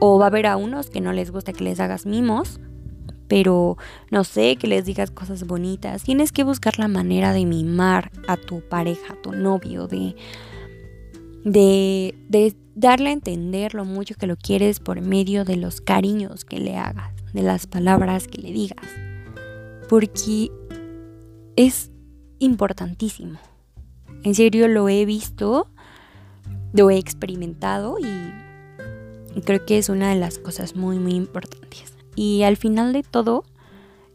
o 0.00 0.18
va 0.18 0.26
a 0.26 0.28
haber 0.28 0.46
a 0.46 0.58
unos 0.58 0.90
que 0.90 1.00
no 1.00 1.14
les 1.14 1.30
gusta 1.30 1.54
que 1.54 1.64
les 1.64 1.80
hagas 1.80 2.04
mimos, 2.04 2.60
pero 3.28 3.78
no 4.10 4.24
sé, 4.24 4.56
que 4.56 4.66
les 4.66 4.84
digas 4.84 5.10
cosas 5.10 5.46
bonitas. 5.46 6.02
Tienes 6.02 6.32
que 6.32 6.44
buscar 6.44 6.78
la 6.78 6.88
manera 6.88 7.32
de 7.32 7.46
mimar 7.46 8.10
a 8.28 8.36
tu 8.36 8.60
pareja, 8.60 9.14
a 9.14 9.22
tu 9.22 9.32
novio, 9.32 9.86
de, 9.86 10.14
de, 11.44 12.14
de 12.28 12.54
darle 12.74 13.10
a 13.10 13.12
entender 13.12 13.74
lo 13.74 13.84
mucho 13.84 14.14
que 14.14 14.26
lo 14.26 14.36
quieres 14.36 14.80
por 14.80 15.00
medio 15.00 15.44
de 15.44 15.56
los 15.56 15.80
cariños 15.80 16.44
que 16.44 16.58
le 16.58 16.76
hagas, 16.76 17.14
de 17.32 17.42
las 17.42 17.66
palabras 17.66 18.28
que 18.28 18.42
le 18.42 18.52
digas. 18.52 18.86
Porque 19.88 20.50
es 21.56 21.90
importantísimo. 22.40 23.38
En 24.24 24.34
serio 24.34 24.68
lo 24.68 24.88
he 24.88 25.04
visto, 25.04 25.68
lo 26.72 26.90
he 26.90 26.96
experimentado 26.96 27.98
y 27.98 29.40
creo 29.42 29.64
que 29.66 29.78
es 29.78 29.90
una 29.90 30.10
de 30.10 30.16
las 30.16 30.38
cosas 30.38 30.76
muy, 30.76 30.98
muy 30.98 31.12
importantes. 31.12 31.94
Y 32.16 32.42
al 32.42 32.56
final 32.56 32.92
de 32.92 33.02
todo, 33.02 33.44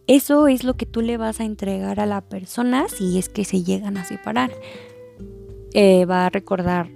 eso 0.08 0.48
es 0.48 0.64
lo 0.64 0.76
que 0.76 0.88
tú 0.88 1.02
le 1.02 1.18
vas 1.18 1.40
a 1.40 1.46
entregar 1.46 2.00
a 2.00 2.08
la 2.08 2.22
persona 2.22 2.88
si 2.90 3.20
es 3.20 3.30
que 3.30 3.46
se 3.46 3.64
llegan 3.64 3.98
a 3.98 4.06
separar. 4.06 4.52
Eh, 5.74 6.06
va 6.06 6.26
a 6.26 6.30
recordar 6.30 6.90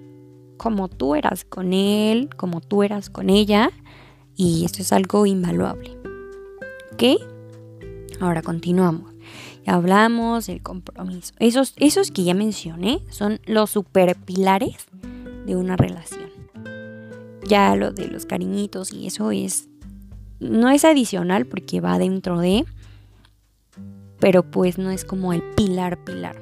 cómo 0.57 0.87
tú 0.87 1.13
eras 1.13 1.45
con 1.45 1.73
él, 1.73 2.29
cómo 2.35 2.61
tú 2.61 2.81
eras 2.81 3.11
con 3.11 3.29
ella. 3.29 3.69
Y 4.35 4.65
esto 4.65 4.81
es 4.81 4.91
algo 4.91 5.27
invaluable. 5.27 5.95
¿Ok? 6.93 7.21
Ahora 8.19 8.41
continuamos. 8.41 9.12
Hablamos 9.65 10.47
del 10.47 10.61
compromiso. 10.61 11.33
Esos, 11.39 11.73
esos 11.77 12.11
que 12.11 12.23
ya 12.23 12.33
mencioné 12.33 13.01
son 13.09 13.39
los 13.45 13.69
super 13.71 14.15
pilares 14.15 14.87
de 15.45 15.55
una 15.55 15.77
relación. 15.77 16.29
Ya 17.47 17.75
lo 17.75 17.91
de 17.91 18.07
los 18.07 18.25
cariñitos 18.25 18.91
y 18.93 19.07
eso 19.07 19.31
es 19.31 19.67
no 20.39 20.69
es 20.69 20.83
adicional 20.83 21.45
porque 21.45 21.81
va 21.81 21.97
dentro 21.97 22.39
de, 22.39 22.65
pero 24.19 24.43
pues 24.43 24.77
no 24.77 24.91
es 24.91 25.05
como 25.05 25.33
el 25.33 25.41
pilar 25.41 26.03
pilar. 26.03 26.39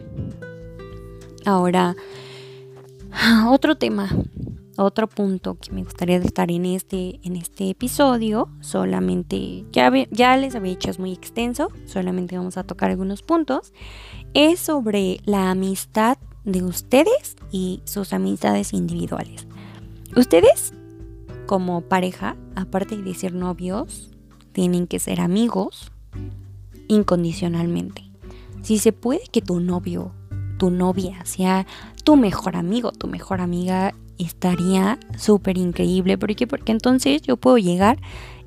Ahora, 1.46 1.96
otro 3.48 3.76
tema, 3.76 4.10
otro 4.84 5.08
punto 5.08 5.56
que 5.56 5.72
me 5.72 5.84
gustaría 5.84 6.18
estar 6.18 6.52
en 6.52 6.66
este, 6.66 7.20
en 7.24 7.36
este 7.36 7.70
episodio, 7.70 8.50
solamente, 8.62 9.66
ya, 9.72 9.92
ya 10.12 10.38
les 10.38 10.56
había 10.56 10.72
dicho, 10.72 10.90
es 10.90 11.00
muy 11.00 11.14
extenso, 11.14 11.70
solamente 11.86 12.38
vamos 12.38 12.58
a 12.58 12.64
tocar 12.64 12.90
algunos 12.90 13.22
puntos, 13.22 13.74
es 14.34 14.60
sobre 14.60 15.20
la 15.26 15.52
amistad 15.52 16.18
de 16.44 16.64
ustedes 16.64 17.36
y 17.52 17.82
sus 17.86 18.14
amistades 18.14 18.74
individuales. 18.74 19.48
Ustedes 20.16 20.74
como 21.46 21.82
pareja, 21.82 22.36
aparte 22.56 22.98
de 22.98 23.14
ser 23.14 23.34
novios, 23.34 24.12
tienen 24.52 24.88
que 24.88 25.00
ser 25.00 25.22
amigos 25.22 25.92
incondicionalmente. 26.88 28.04
Si 28.62 28.78
se 28.78 28.92
puede 28.92 29.24
que 29.32 29.42
tu 29.42 29.60
novio, 29.60 30.14
tu 30.58 30.70
novia 30.70 31.26
sea 31.26 31.66
tu 32.04 32.16
mejor 32.16 32.56
amigo, 32.56 32.92
tu 32.92 33.08
mejor 33.08 33.42
amiga, 33.42 33.94
estaría 34.24 35.00
súper 35.18 35.58
increíble. 35.58 36.18
¿Por 36.18 36.36
qué? 36.36 36.48
Porque 36.48 36.72
entonces 36.72 37.22
yo 37.22 37.38
puedo 37.38 37.58
llegar 37.58 38.00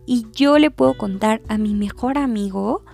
y 0.07 0.27
yo 0.33 0.59
le 0.59 0.71
puedo 0.71 0.97
contar 0.97 1.43
a 1.49 1.59
mi 1.59 1.75
mejor 1.75 2.19
amigo, 2.19 2.85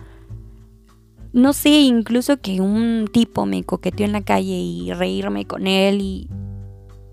no 1.32 1.52
sé, 1.52 1.80
incluso 1.80 2.40
que 2.40 2.60
un 2.60 3.08
tipo 3.12 3.46
me 3.46 3.62
coqueteó 3.64 4.06
en 4.06 4.12
la 4.12 4.22
calle 4.22 4.58
y 4.58 4.92
reírme 4.92 5.46
con 5.46 5.66
él 5.66 6.00
y 6.00 6.28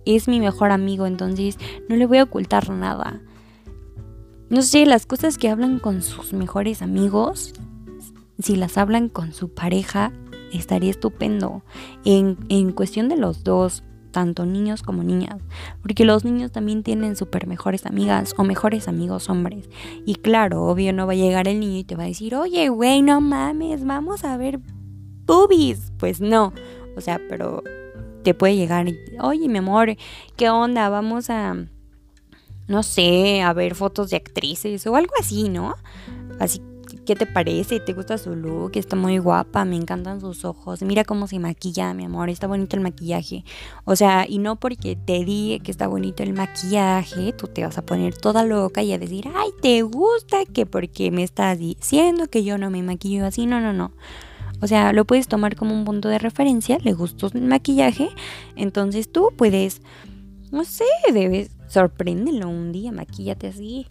es 0.06 0.28
mi 0.28 0.40
mejor 0.40 0.72
amigo, 0.72 1.06
entonces 1.06 1.58
no 1.90 1.96
le 1.96 2.06
voy 2.06 2.18
a 2.20 2.24
ocultar 2.24 2.70
nada. 2.70 3.22
No 4.50 4.62
sé, 4.62 4.86
las 4.86 5.06
cosas 5.06 5.38
que 5.38 5.50
hablan 5.50 5.80
con 5.80 6.02
sus 6.02 6.34
mejores 6.34 6.82
amigos, 6.82 7.54
si 8.40 8.56
las 8.56 8.78
hablan 8.78 9.10
con 9.10 9.34
su 9.34 9.50
pareja, 9.50 10.14
estaría 10.54 10.90
estupendo. 10.90 11.64
En, 12.06 12.38
en 12.50 12.72
cuestión 12.72 13.10
de 13.10 13.18
los 13.18 13.44
dos, 13.44 13.84
tanto 14.12 14.46
niños 14.46 14.84
como 14.84 15.04
niñas, 15.04 15.42
porque 15.82 16.06
los 16.06 16.26
niños 16.26 16.52
también 16.52 16.84
tienen 16.84 17.16
súper 17.16 17.48
mejores 17.48 17.86
amigas 17.86 18.34
o 18.38 18.44
mejores 18.44 18.88
amigos 18.88 19.30
hombres. 19.30 19.70
Y 20.06 20.16
claro, 20.16 20.64
obvio 20.64 20.94
no 20.94 21.08
va 21.08 21.14
a 21.14 21.16
llegar 21.16 21.48
el 21.48 21.60
niño 21.60 21.80
y 21.80 21.84
te 21.84 21.96
va 21.96 22.04
a 22.04 22.08
decir, 22.08 22.36
oye, 22.36 22.70
güey, 22.70 23.02
no 23.02 23.22
mames, 23.22 23.86
vamos 23.86 24.24
a 24.24 24.38
ver 24.38 24.60
boobies. 25.26 25.92
Pues 25.98 26.22
no, 26.22 26.54
o 26.96 27.02
sea, 27.02 27.22
pero 27.30 27.64
te 28.24 28.34
puede 28.34 28.56
llegar 28.56 28.88
oye, 29.22 29.48
mi 29.48 29.60
amor, 29.60 29.96
¿qué 30.36 30.50
onda? 30.50 30.90
Vamos 30.90 31.30
a, 31.30 31.56
no 32.68 32.84
sé, 32.84 33.42
a 33.42 33.54
ver 33.54 33.76
fotos 33.76 34.10
de 34.10 34.18
actrices 34.18 34.86
o 34.88 34.96
algo 34.96 35.14
así, 35.20 35.50
¿no? 35.50 35.76
Así, 36.40 36.62
¿qué 37.08 37.16
te 37.16 37.26
parece? 37.26 37.80
¿Te 37.80 37.94
gusta 37.94 38.18
su 38.18 38.36
look? 38.36 38.74
Está 38.76 38.98
muy 38.98 39.18
guapa, 39.18 39.64
me 39.64 39.78
encantan 39.78 40.20
sus 40.20 40.44
ojos. 40.44 40.82
Mira 40.82 41.06
cómo 41.06 41.26
se 41.26 41.40
maquilla, 41.40 41.94
mi 41.94 42.04
amor, 42.04 42.30
está 42.30 42.48
bonito 42.48 42.76
el 42.76 42.84
maquillaje. 42.84 43.46
O 43.86 43.96
sea, 43.96 44.26
y 44.28 44.40
no 44.40 44.58
porque 44.58 44.98
te 44.98 45.24
diga 45.24 45.64
que 45.64 45.72
está 45.72 45.88
bonito 45.88 46.22
el 46.22 46.34
maquillaje, 46.34 47.32
tú 47.32 47.48
te 47.48 47.64
vas 47.64 47.78
a 47.78 47.86
poner 47.86 48.18
toda 48.18 48.44
loca 48.44 48.84
y 48.84 48.92
a 48.92 49.00
decir, 49.00 49.30
ay, 49.34 49.52
¿te 49.62 49.84
gusta? 49.84 50.44
Que 50.46 50.66
porque 50.66 51.10
me 51.10 51.24
estás 51.24 51.58
diciendo 51.58 52.28
que 52.28 52.44
yo 52.44 52.58
no 52.58 52.70
me 52.70 52.84
maquillo 52.84 53.26
así. 53.26 53.46
No, 53.46 53.62
no, 53.62 53.72
no. 53.72 53.94
O 54.60 54.68
sea, 54.68 54.92
lo 54.92 55.06
puedes 55.06 55.30
tomar 55.30 55.56
como 55.56 55.74
un 55.74 55.86
punto 55.86 56.10
de 56.10 56.20
referencia, 56.20 56.78
le 56.84 56.92
gustó 56.92 57.30
el 57.34 57.44
maquillaje, 57.44 58.10
entonces 58.58 59.10
tú 59.10 59.30
puedes, 59.38 59.82
no 60.52 60.66
sé, 60.66 60.84
debes, 61.14 61.52
sorpréndelo 61.70 62.50
un 62.50 62.74
día, 62.74 62.92
maquillate 62.92 63.48
así. 63.48 63.88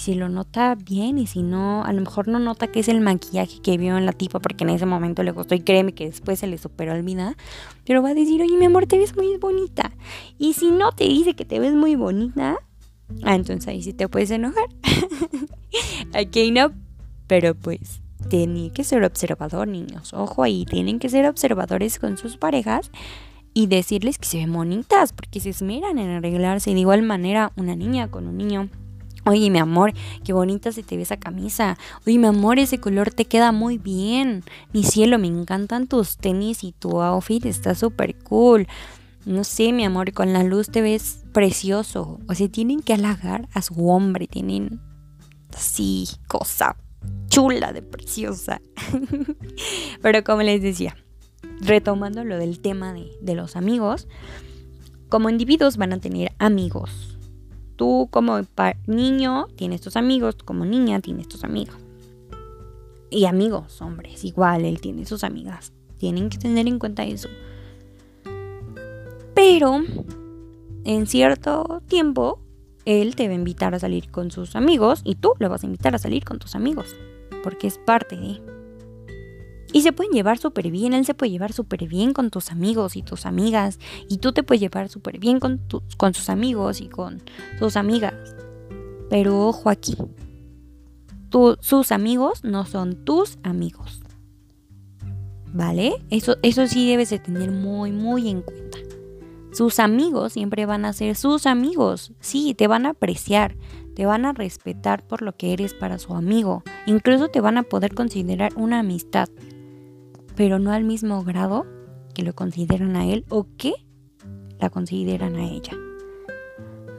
Si 0.00 0.14
lo 0.14 0.28
nota 0.28 0.74
bien 0.74 1.18
y 1.18 1.26
si 1.26 1.42
no, 1.42 1.84
a 1.84 1.92
lo 1.92 2.00
mejor 2.00 2.26
no 2.26 2.38
nota 2.38 2.68
que 2.68 2.80
es 2.80 2.88
el 2.88 3.00
maquillaje 3.00 3.60
que 3.60 3.76
vio 3.76 3.98
en 3.98 4.06
la 4.06 4.12
tipa 4.12 4.40
porque 4.40 4.64
en 4.64 4.70
ese 4.70 4.86
momento 4.86 5.22
le 5.22 5.30
gustó 5.32 5.54
y 5.54 5.60
créeme 5.60 5.92
que 5.92 6.06
después 6.06 6.38
se 6.38 6.46
le 6.46 6.56
superó 6.56 6.92
olvida, 6.92 7.36
pero 7.84 8.02
va 8.02 8.10
a 8.10 8.14
decir, 8.14 8.40
oye 8.40 8.56
mi 8.56 8.64
amor, 8.64 8.86
te 8.86 8.98
ves 8.98 9.16
muy 9.16 9.36
bonita. 9.36 9.92
Y 10.38 10.54
si 10.54 10.70
no 10.70 10.92
te 10.92 11.04
dice 11.04 11.34
que 11.34 11.44
te 11.44 11.60
ves 11.60 11.74
muy 11.74 11.96
bonita, 11.96 12.58
Ah, 13.22 13.34
entonces 13.34 13.68
ahí 13.68 13.82
sí 13.82 13.92
te 13.92 14.08
puedes 14.08 14.30
enojar. 14.30 14.64
ok, 16.08 16.36
no. 16.52 16.72
Pero 17.26 17.54
pues 17.54 18.00
tiene 18.28 18.70
que 18.72 18.84
ser 18.84 19.04
observador, 19.04 19.68
niños. 19.68 20.12
Ojo 20.14 20.42
ahí, 20.42 20.64
tienen 20.64 20.98
que 20.98 21.08
ser 21.08 21.26
observadores 21.26 21.98
con 21.98 22.16
sus 22.16 22.36
parejas 22.36 22.90
y 23.52 23.66
decirles 23.66 24.18
que 24.18 24.26
se 24.26 24.38
ven 24.38 24.52
bonitas, 24.52 25.12
porque 25.12 25.40
se 25.40 25.50
esmeran 25.50 25.98
en 25.98 26.10
arreglarse. 26.10 26.72
De 26.72 26.80
igual 26.80 27.02
manera, 27.02 27.52
una 27.56 27.74
niña 27.76 28.10
con 28.10 28.26
un 28.26 28.36
niño. 28.36 28.68
Oye, 29.26 29.50
mi 29.50 29.58
amor, 29.58 29.92
qué 30.24 30.32
bonita 30.32 30.72
se 30.72 30.82
te 30.82 30.96
ve 30.96 31.02
esa 31.02 31.18
camisa. 31.18 31.76
Oye, 32.06 32.18
mi 32.18 32.26
amor, 32.26 32.58
ese 32.58 32.78
color 32.78 33.10
te 33.10 33.24
queda 33.24 33.52
muy 33.52 33.78
bien. 33.78 34.44
Mi 34.72 34.82
cielo, 34.82 35.18
me 35.18 35.26
encantan 35.26 35.86
tus 35.86 36.16
tenis 36.16 36.64
y 36.64 36.72
tu 36.72 37.00
outfit 37.00 37.44
está 37.46 37.74
súper 37.74 38.16
cool. 38.18 38.66
No 39.26 39.44
sé, 39.44 39.72
mi 39.72 39.84
amor, 39.84 40.12
con 40.12 40.32
la 40.32 40.42
luz 40.42 40.70
te 40.70 40.80
ves 40.80 41.24
precioso. 41.32 42.18
O 42.28 42.34
sea, 42.34 42.48
tienen 42.48 42.80
que 42.80 42.94
halagar 42.94 43.48
a 43.52 43.62
su 43.62 43.88
hombre. 43.88 44.26
Tienen 44.26 44.80
así, 45.54 46.08
cosa 46.26 46.76
chula 47.28 47.72
de 47.72 47.82
preciosa. 47.82 48.60
Pero 50.02 50.24
como 50.24 50.42
les 50.42 50.60
decía, 50.60 50.96
retomando 51.60 52.24
lo 52.24 52.36
del 52.36 52.60
tema 52.60 52.92
de, 52.92 53.34
los 53.34 53.56
amigos, 53.56 54.08
como 55.08 55.30
individuos 55.30 55.76
van 55.76 55.92
a 55.92 56.00
tener 56.00 56.32
amigos. 56.38 57.09
Tú 57.80 58.08
como 58.10 58.42
niño 58.86 59.46
tienes 59.56 59.80
tus 59.80 59.96
amigos, 59.96 60.36
como 60.44 60.66
niña 60.66 61.00
tienes 61.00 61.28
tus 61.28 61.44
amigos. 61.44 61.76
Y 63.08 63.24
amigos, 63.24 63.80
hombres, 63.80 64.22
igual 64.22 64.66
él 64.66 64.82
tiene 64.82 65.06
sus 65.06 65.24
amigas. 65.24 65.72
Tienen 65.96 66.28
que 66.28 66.36
tener 66.36 66.68
en 66.68 66.78
cuenta 66.78 67.04
eso. 67.04 67.30
Pero 69.34 69.80
en 70.84 71.06
cierto 71.06 71.80
tiempo, 71.86 72.42
él 72.84 73.16
te 73.16 73.28
va 73.28 73.32
a 73.32 73.36
invitar 73.36 73.74
a 73.74 73.78
salir 73.78 74.10
con 74.10 74.30
sus 74.30 74.56
amigos 74.56 75.00
y 75.02 75.14
tú 75.14 75.32
lo 75.38 75.48
vas 75.48 75.62
a 75.62 75.66
invitar 75.66 75.94
a 75.94 75.98
salir 75.98 76.22
con 76.22 76.38
tus 76.38 76.54
amigos. 76.54 76.94
Porque 77.42 77.66
es 77.66 77.78
parte 77.78 78.14
de... 78.14 78.59
Y 79.72 79.82
se 79.82 79.92
pueden 79.92 80.12
llevar 80.12 80.38
súper 80.38 80.70
bien, 80.70 80.94
él 80.94 81.04
se 81.04 81.14
puede 81.14 81.30
llevar 81.30 81.52
súper 81.52 81.86
bien 81.86 82.12
con 82.12 82.30
tus 82.30 82.50
amigos 82.50 82.96
y 82.96 83.02
tus 83.02 83.26
amigas. 83.26 83.78
Y 84.08 84.18
tú 84.18 84.32
te 84.32 84.42
puedes 84.42 84.60
llevar 84.60 84.88
súper 84.88 85.18
bien 85.18 85.38
con, 85.38 85.60
con 85.96 86.14
sus 86.14 86.28
amigos 86.28 86.80
y 86.80 86.88
con 86.88 87.22
sus 87.58 87.76
amigas. 87.76 88.14
Pero 89.08 89.46
ojo 89.46 89.70
aquí, 89.70 89.96
sus 91.60 91.92
amigos 91.92 92.44
no 92.44 92.66
son 92.66 93.04
tus 93.04 93.38
amigos. 93.42 94.00
¿Vale? 95.52 95.94
Eso, 96.10 96.36
eso 96.42 96.66
sí 96.66 96.88
debes 96.88 97.10
de 97.10 97.18
tener 97.18 97.50
muy, 97.50 97.90
muy 97.90 98.28
en 98.28 98.42
cuenta. 98.42 98.78
Sus 99.52 99.80
amigos 99.80 100.34
siempre 100.34 100.64
van 100.64 100.84
a 100.84 100.92
ser 100.92 101.16
sus 101.16 101.46
amigos. 101.46 102.12
Sí, 102.20 102.54
te 102.54 102.68
van 102.68 102.86
a 102.86 102.90
apreciar, 102.90 103.56
te 103.96 104.06
van 104.06 104.24
a 104.24 104.32
respetar 104.32 105.04
por 105.04 105.22
lo 105.22 105.36
que 105.36 105.52
eres 105.52 105.74
para 105.74 105.98
su 105.98 106.14
amigo. 106.14 106.62
Incluso 106.86 107.28
te 107.28 107.40
van 107.40 107.58
a 107.58 107.64
poder 107.64 107.94
considerar 107.94 108.52
una 108.54 108.78
amistad 108.78 109.28
pero 110.40 110.58
no 110.58 110.72
al 110.72 110.84
mismo 110.84 111.22
grado 111.22 111.66
que 112.14 112.22
lo 112.22 112.34
consideran 112.34 112.96
a 112.96 113.06
él 113.06 113.26
o 113.28 113.46
que 113.58 113.74
la 114.58 114.70
consideran 114.70 115.36
a 115.36 115.46
ella. 115.46 115.74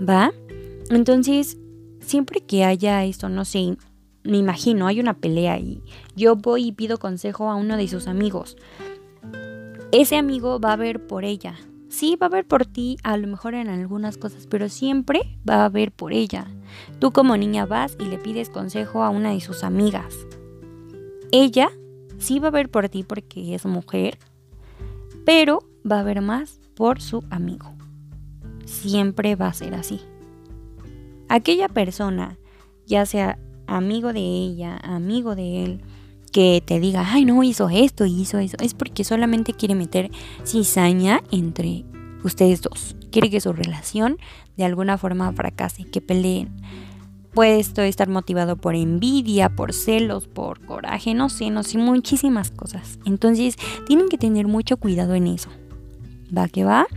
¿Va? 0.08 0.32
Entonces, 0.92 1.58
siempre 2.02 2.42
que 2.42 2.66
haya 2.66 3.04
esto, 3.04 3.30
no 3.30 3.44
sé, 3.44 3.78
me 4.24 4.38
imagino, 4.38 4.86
hay 4.86 5.00
una 5.00 5.16
pelea 5.18 5.58
y 5.58 5.82
yo 6.16 6.36
voy 6.36 6.68
y 6.68 6.72
pido 6.72 7.00
consejo 7.00 7.50
a 7.50 7.56
uno 7.56 7.78
de 7.78 7.88
sus 7.88 8.06
amigos. 8.06 8.58
Ese 9.92 10.18
amigo 10.18 10.60
va 10.60 10.74
a 10.74 10.78
ver 10.78 11.08
por 11.08 11.26
ella. 11.26 11.56
Sí, 11.90 12.18
va 12.22 12.28
a 12.28 12.30
ver 12.30 12.46
por 12.46 12.68
ti, 12.68 12.98
a 13.02 13.18
lo 13.18 13.26
mejor 13.28 13.56
en 13.56 13.70
algunas 13.70 14.20
cosas, 14.20 14.46
pero 14.46 14.70
siempre 14.70 15.40
va 15.50 15.66
a 15.66 15.70
ver 15.70 15.92
por 15.92 16.14
ella. 16.14 16.46
Tú 17.00 17.12
como 17.12 17.36
niña 17.38 17.66
vas 17.66 17.98
y 18.00 18.06
le 18.06 18.20
pides 18.20 18.52
consejo 18.52 19.02
a 19.02 19.10
una 19.10 19.32
de 19.32 19.42
sus 19.42 19.64
amigas. 19.64 20.16
Ella 21.32 21.72
sí 22.22 22.40
va 22.40 22.50
a 22.50 22.52
ver 22.52 22.70
por 22.70 22.88
ti 22.88 23.04
porque 23.04 23.56
es 23.56 23.66
mujer, 23.66 24.18
pero 25.26 25.64
va 25.90 26.00
a 26.00 26.04
ver 26.04 26.22
más 26.22 26.60
por 26.76 27.02
su 27.02 27.24
amigo. 27.30 27.74
Siempre 28.66 29.36
va 29.36 29.48
a 29.48 29.54
ser 29.54 29.74
así. 29.74 30.00
Aquella 31.28 31.68
persona, 31.68 32.38
ya 32.86 33.06
sea 33.06 33.40
amigo 33.68 34.14
de 34.14 34.20
ella, 34.20 34.78
amigo 34.78 35.36
de 35.36 35.64
él, 35.64 35.82
que 36.32 36.64
te 36.66 36.80
diga, 36.80 37.06
ay 37.08 37.26
no, 37.26 37.44
hizo 37.44 37.70
esto, 37.70 38.06
hizo 38.06 38.38
eso, 38.38 38.58
es 38.60 38.74
porque 38.74 39.04
solamente 39.04 39.54
quiere 39.54 39.76
meter 39.76 40.12
cizaña 40.46 41.22
entre 41.32 41.86
ustedes 42.24 42.62
dos. 42.62 42.96
Quiere 43.12 43.30
que 43.30 43.42
su 43.42 43.52
relación 43.52 44.18
de 44.56 44.66
alguna 44.66 44.98
forma 44.98 45.32
fracase, 45.34 45.86
que 45.86 46.02
peleen. 46.02 46.50
Puede 47.34 47.60
esto 47.60 47.82
estar 47.82 48.10
motivado 48.10 48.58
por 48.58 48.76
envidia, 48.76 49.50
por 49.50 49.74
celos, 49.74 50.28
por 50.28 50.60
coraje, 50.66 51.14
no 51.14 51.30
sé, 51.30 51.50
no 51.50 51.64
sé, 51.64 51.78
muchísimas 51.78 52.52
cosas. 52.52 53.00
Entonces, 53.06 53.56
tienen 53.88 54.10
que 54.10 54.18
tener 54.18 54.48
mucho 54.48 54.76
cuidado 54.76 55.16
en 55.16 55.28
eso. 55.28 55.50
¿Va 56.36 56.50
que 56.50 56.66
va? 56.66 56.88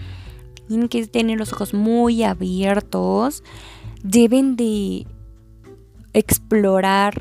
Tienen 0.67 0.89
que 0.89 1.07
tener 1.07 1.39
los 1.39 1.53
ojos 1.53 1.73
muy 1.73 2.25
abiertos. 2.25 3.45
Deben 4.03 4.57
de 4.57 5.07
explorar 6.13 7.15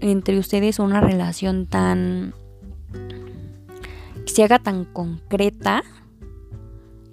entre 0.00 0.38
ustedes 0.38 0.78
una 0.78 1.00
relación 1.00 1.66
tan... 1.66 2.34
que 4.24 4.32
se 4.32 4.44
haga 4.44 4.60
tan 4.60 4.84
concreta 4.84 5.82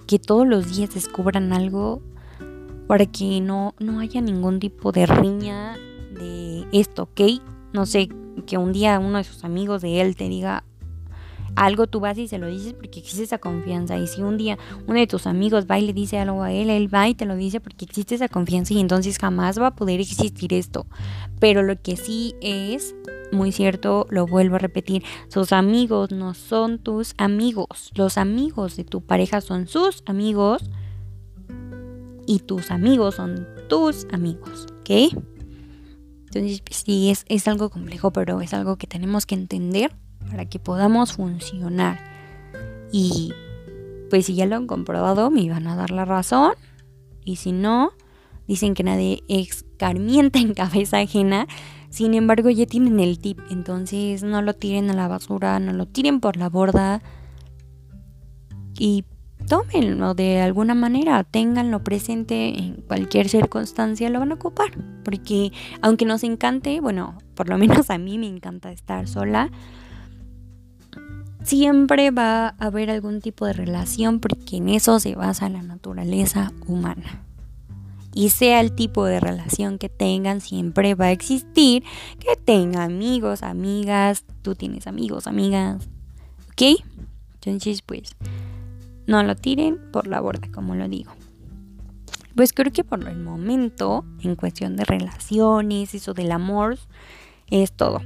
que 0.06 0.20
todos 0.20 0.48
los 0.48 0.76
días 0.76 0.94
descubran 0.94 1.54
algo 1.54 2.02
para 2.90 3.06
que 3.06 3.40
no, 3.40 3.76
no 3.78 4.00
haya 4.00 4.20
ningún 4.20 4.60
tipo 4.60 4.92
de 4.92 5.06
riña 5.06 5.78
de 6.12 6.66
esto, 6.72 7.04
¿ok? 7.04 7.22
No 7.72 7.86
sé, 7.86 8.10
que 8.48 8.58
un 8.58 8.74
día 8.74 8.98
uno 8.98 9.20
de 9.20 9.24
sus 9.24 9.44
amigos 9.44 9.84
de 9.84 10.02
él 10.02 10.16
te 10.16 10.28
diga 10.28 10.64
algo, 11.56 11.86
tú 11.86 12.00
vas 12.00 12.18
y 12.18 12.28
se 12.28 12.40
lo 12.40 12.48
dices 12.48 12.74
porque 12.74 13.00
existe 13.00 13.22
esa 13.22 13.38
confianza. 13.38 13.96
Y 14.00 14.08
si 14.08 14.24
un 14.24 14.38
día 14.40 14.58
uno 14.88 15.00
de 15.00 15.06
tus 15.06 15.28
amigos 15.28 15.68
va 15.70 15.78
y 15.78 15.86
le 15.86 15.94
dice 15.94 16.18
algo 16.18 16.42
a 16.42 16.52
él, 16.52 16.72
él 16.72 16.92
va 16.92 17.08
y 17.08 17.14
te 17.14 17.28
lo 17.28 17.36
dice 17.36 17.60
porque 17.60 17.86
existe 17.86 18.16
esa 18.16 18.28
confianza 18.28 18.74
y 18.74 18.80
entonces 18.80 19.20
jamás 19.20 19.60
va 19.62 19.68
a 19.68 19.76
poder 19.76 20.00
existir 20.00 20.52
esto. 20.56 20.88
Pero 21.40 21.62
lo 21.62 21.80
que 21.80 21.96
sí 21.96 22.34
es 22.42 22.96
muy 23.32 23.52
cierto, 23.52 24.08
lo 24.10 24.26
vuelvo 24.26 24.56
a 24.56 24.60
repetir, 24.60 25.04
sus 25.28 25.54
amigos 25.54 26.12
no 26.12 26.34
son 26.34 26.80
tus 26.80 27.14
amigos. 27.20 27.92
Los 27.94 28.18
amigos 28.18 28.78
de 28.78 28.84
tu 28.84 29.02
pareja 29.02 29.42
son 29.42 29.68
sus 29.68 30.02
amigos 30.08 30.72
y 32.30 32.38
tus 32.38 32.70
amigos 32.70 33.16
son 33.16 33.48
tus 33.70 34.06
amigos, 34.12 34.68
¿ok? 34.82 35.18
Entonces, 36.28 36.62
sí, 36.70 37.10
es, 37.10 37.26
es 37.28 37.48
algo 37.48 37.72
complejo, 37.72 38.12
pero 38.12 38.40
es 38.42 38.54
algo 38.54 38.78
que 38.78 38.86
tenemos 38.86 39.26
que 39.26 39.34
entender 39.34 39.92
para 40.30 40.46
que 40.46 40.60
podamos 40.60 41.14
funcionar. 41.14 42.00
Y 42.92 43.34
pues 44.12 44.28
si 44.28 44.36
ya 44.36 44.46
lo 44.46 44.58
han 44.58 44.68
comprobado, 44.68 45.32
me 45.32 45.42
iban 45.42 45.66
a 45.66 45.76
dar 45.76 45.90
la 45.90 46.06
razón. 46.06 46.54
Y 47.26 47.38
si 47.38 47.52
no, 47.52 47.94
dicen 48.48 48.76
que 48.76 48.84
nadie 48.84 49.24
escarmienta 49.28 50.38
en 50.38 50.54
cabeza 50.54 51.00
ajena. 51.00 51.48
Sin 51.90 52.14
embargo, 52.14 52.52
ya 52.52 52.68
tienen 52.68 53.00
el 53.00 53.18
tip. 53.18 53.40
Entonces 53.50 54.22
no 54.22 54.44
lo 54.44 54.54
tiren 54.54 54.92
a 54.92 54.94
la 54.94 55.08
basura, 55.08 55.60
no 55.60 55.74
lo 55.74 55.88
tiren 55.88 56.20
por 56.20 56.38
la 56.38 56.48
borda. 56.48 57.02
Y 58.78 59.04
tómenlo 59.50 60.14
de 60.14 60.40
alguna 60.40 60.76
manera, 60.76 61.24
ténganlo 61.26 61.84
presente 61.84 62.58
en 62.58 62.76
cualquier 62.88 63.28
circunstancia, 63.28 64.10
lo 64.10 64.20
van 64.20 64.32
a 64.32 64.36
ocupar. 64.36 64.72
Porque 65.04 65.52
aunque 65.82 66.06
nos 66.06 66.24
encante, 66.24 66.80
bueno, 66.80 67.18
por 67.34 67.50
lo 67.50 67.58
menos 67.58 67.90
a 67.90 67.98
mí 67.98 68.18
me 68.18 68.28
encanta 68.28 68.72
estar 68.72 69.08
sola, 69.08 69.52
siempre 71.44 72.12
va 72.12 72.50
a 72.50 72.56
haber 72.60 72.92
algún 72.92 73.22
tipo 73.22 73.46
de 73.46 73.54
relación 73.54 74.20
porque 74.20 74.58
en 74.58 74.70
eso 74.70 75.00
se 75.00 75.16
basa 75.16 75.50
la 75.50 75.64
naturaleza 75.64 76.54
humana. 76.68 77.26
Y 78.14 78.30
sea 78.30 78.60
el 78.62 78.74
tipo 78.74 79.06
de 79.06 79.20
relación 79.20 79.80
que 79.80 79.90
tengan, 79.90 80.42
siempre 80.42 80.94
va 80.94 81.06
a 81.06 81.12
existir 81.12 81.84
que 82.20 82.36
tenga 82.36 82.84
amigos, 82.84 83.44
amigas, 83.44 84.26
tú 84.44 84.56
tienes 84.56 84.86
amigos, 84.88 85.26
amigas, 85.26 85.88
¿ok? 86.52 86.84
Entonces, 87.36 87.82
pues 87.82 88.16
no 89.10 89.24
lo 89.24 89.36
tiren 89.36 89.80
por 89.92 90.08
la 90.08 90.22
borda, 90.22 90.48
como 90.52 90.76
lo 90.76 90.88
digo. 90.88 91.12
Pues 92.36 92.54
creo 92.54 92.72
que 92.72 92.84
por 92.84 93.06
el 93.06 93.20
momento, 93.20 94.06
en 94.22 94.36
cuestión 94.36 94.76
de 94.76 94.86
relaciones, 94.86 95.94
eso 95.96 96.14
del 96.14 96.32
amor, 96.32 96.78
es 97.50 97.74
todo. 97.74 98.02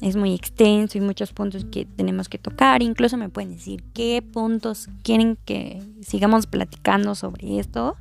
Es 0.00 0.16
muy 0.16 0.34
extenso 0.34 0.96
y 0.96 1.00
muchos 1.00 1.32
puntos 1.32 1.66
que 1.66 1.84
tenemos 1.84 2.28
que 2.28 2.38
tocar. 2.38 2.82
Incluso 2.82 3.16
me 3.16 3.28
pueden 3.28 3.50
decir 3.50 3.84
qué 3.92 4.22
puntos 4.22 4.88
quieren 5.02 5.36
que 5.44 5.82
sigamos 6.00 6.46
platicando 6.46 7.14
sobre 7.14 7.58
esto. 7.58 7.96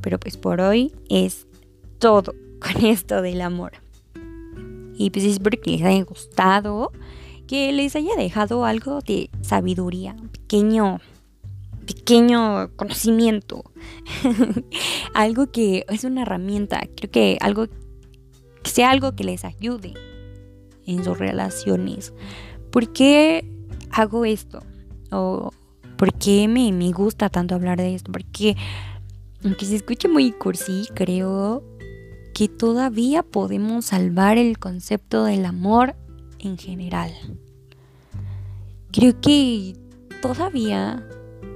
Pero 0.00 0.20
pues 0.20 0.36
por 0.36 0.60
hoy 0.60 0.92
es 1.10 1.46
todo 1.98 2.34
con 2.60 2.84
esto 2.86 3.20
del 3.20 3.40
amor. 3.40 3.72
Y 4.96 5.10
pues 5.10 5.24
espero 5.24 5.60
que 5.60 5.72
les 5.72 5.82
haya 5.82 6.04
gustado, 6.04 6.92
que 7.48 7.72
les 7.72 7.96
haya 7.96 8.14
dejado 8.16 8.64
algo 8.64 9.00
de 9.00 9.28
sabiduría, 9.40 10.14
pequeño 10.30 11.00
pequeño 11.86 12.70
conocimiento. 12.76 13.64
algo 15.14 15.50
que 15.50 15.84
es 15.88 16.04
una 16.04 16.22
herramienta. 16.22 16.80
Creo 16.96 17.10
que 17.10 17.38
algo 17.40 17.66
que 18.62 18.70
sea 18.70 18.90
algo 18.90 19.14
que 19.14 19.24
les 19.24 19.44
ayude 19.44 19.94
en 20.86 21.04
sus 21.04 21.18
relaciones. 21.18 22.12
¿Por 22.70 22.92
qué 22.92 23.44
hago 23.90 24.24
esto? 24.24 24.62
O 25.10 25.50
¿por 25.96 26.12
qué 26.14 26.48
me, 26.48 26.72
me 26.72 26.90
gusta 26.92 27.28
tanto 27.28 27.54
hablar 27.54 27.78
de 27.78 27.94
esto? 27.94 28.12
Porque 28.12 28.56
aunque 29.44 29.64
se 29.66 29.76
escuche 29.76 30.08
muy 30.08 30.32
cursi, 30.32 30.86
creo 30.94 31.64
que 32.34 32.48
todavía 32.48 33.22
podemos 33.22 33.86
salvar 33.86 34.38
el 34.38 34.58
concepto 34.58 35.24
del 35.24 35.44
amor 35.44 35.96
en 36.38 36.56
general. 36.56 37.12
Creo 38.92 39.20
que 39.20 39.74
todavía 40.20 41.06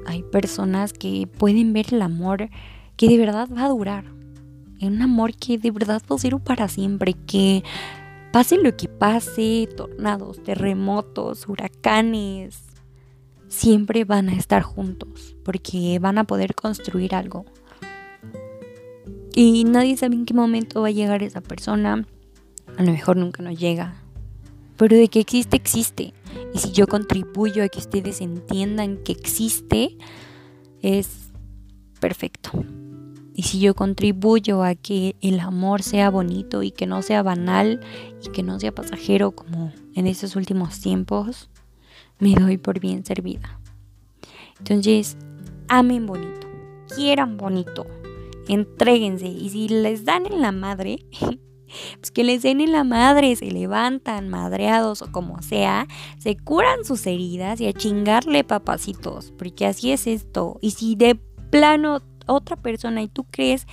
hay 0.06 0.22
personas 0.22 0.92
que 0.92 1.28
pueden 1.38 1.72
ver 1.72 1.92
el 1.92 2.02
amor 2.02 2.48
que 2.96 3.08
de 3.08 3.18
verdad 3.18 3.48
va 3.54 3.64
a 3.64 3.68
durar. 3.68 4.04
Un 4.80 5.02
amor 5.02 5.34
que 5.34 5.58
de 5.58 5.70
verdad 5.70 6.02
va 6.10 6.16
a 6.16 6.18
ser 6.18 6.36
para 6.38 6.68
siempre, 6.68 7.14
que 7.14 7.64
pase 8.32 8.58
lo 8.58 8.76
que 8.76 8.88
pase, 8.88 9.68
tornados, 9.76 10.42
terremotos, 10.42 11.48
huracanes, 11.48 12.62
siempre 13.48 14.04
van 14.04 14.28
a 14.28 14.34
estar 14.34 14.62
juntos, 14.62 15.36
porque 15.44 15.98
van 15.98 16.18
a 16.18 16.24
poder 16.24 16.54
construir 16.54 17.14
algo. 17.14 17.46
Y 19.34 19.64
nadie 19.64 19.96
sabe 19.96 20.14
en 20.14 20.24
qué 20.24 20.34
momento 20.34 20.82
va 20.82 20.88
a 20.88 20.92
llegar 20.92 21.22
esa 21.22 21.40
persona. 21.40 22.06
A 22.76 22.82
lo 22.82 22.92
mejor 22.92 23.16
nunca 23.16 23.42
nos 23.42 23.58
llega. 23.58 23.94
Pero 24.76 24.96
de 24.96 25.08
que 25.08 25.20
existe, 25.20 25.56
existe. 25.56 26.14
Y 26.56 26.58
si 26.58 26.72
yo 26.72 26.86
contribuyo 26.86 27.62
a 27.62 27.68
que 27.68 27.78
ustedes 27.78 28.22
entiendan 28.22 28.96
que 28.96 29.12
existe, 29.12 29.98
es 30.80 31.30
perfecto. 32.00 32.50
Y 33.34 33.42
si 33.42 33.60
yo 33.60 33.74
contribuyo 33.74 34.62
a 34.62 34.74
que 34.74 35.16
el 35.20 35.38
amor 35.40 35.82
sea 35.82 36.08
bonito 36.08 36.62
y 36.62 36.70
que 36.70 36.86
no 36.86 37.02
sea 37.02 37.22
banal 37.22 37.80
y 38.24 38.30
que 38.30 38.42
no 38.42 38.58
sea 38.58 38.74
pasajero 38.74 39.32
como 39.32 39.70
en 39.94 40.06
estos 40.06 40.34
últimos 40.34 40.80
tiempos, 40.80 41.50
me 42.20 42.34
doy 42.34 42.56
por 42.56 42.80
bien 42.80 43.04
servida. 43.04 43.60
Entonces, 44.58 45.18
amen 45.68 46.06
bonito, 46.06 46.48
quieran 46.94 47.36
bonito, 47.36 47.84
entréguense 48.48 49.26
y 49.26 49.50
si 49.50 49.68
les 49.68 50.06
dan 50.06 50.24
en 50.24 50.40
la 50.40 50.52
madre, 50.52 51.04
pues 51.98 52.10
que 52.10 52.24
les 52.24 52.42
den 52.42 52.60
en 52.60 52.72
la 52.72 52.84
madre, 52.84 53.34
se 53.36 53.50
levantan 53.50 54.28
madreados 54.28 55.02
o 55.02 55.12
como 55.12 55.42
sea, 55.42 55.86
se 56.18 56.36
curan 56.36 56.84
sus 56.84 57.06
heridas 57.06 57.60
y 57.60 57.66
a 57.66 57.72
chingarle 57.72 58.44
papacitos, 58.44 59.32
porque 59.36 59.66
así 59.66 59.92
es 59.92 60.06
esto. 60.06 60.58
Y 60.60 60.72
si 60.72 60.94
de 60.94 61.18
plano 61.50 62.02
otra 62.26 62.56
persona 62.56 63.02
y 63.02 63.08
tú 63.08 63.24
crees 63.30 63.66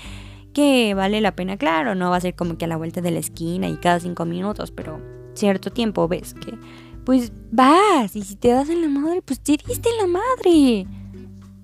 que 0.53 0.93
vale 0.93 1.21
la 1.21 1.35
pena, 1.35 1.57
claro, 1.57 1.95
no 1.95 2.09
va 2.09 2.17
a 2.17 2.21
ser 2.21 2.35
como 2.35 2.57
que 2.57 2.65
a 2.65 2.67
la 2.67 2.77
vuelta 2.77 3.01
de 3.01 3.11
la 3.11 3.19
esquina 3.19 3.67
y 3.67 3.77
cada 3.77 3.99
cinco 3.99 4.25
minutos, 4.25 4.71
pero 4.71 5.01
cierto 5.33 5.71
tiempo 5.71 6.07
ves 6.07 6.35
que 6.35 6.57
pues 7.03 7.31
vas 7.51 8.15
y 8.15 8.21
si 8.23 8.35
te 8.35 8.49
das 8.49 8.69
en 8.69 8.81
la 8.81 8.87
madre, 8.87 9.21
pues 9.21 9.39
te 9.39 9.57
diste 9.57 9.89
en 9.89 9.97
la 9.97 10.19
madre. 10.19 10.87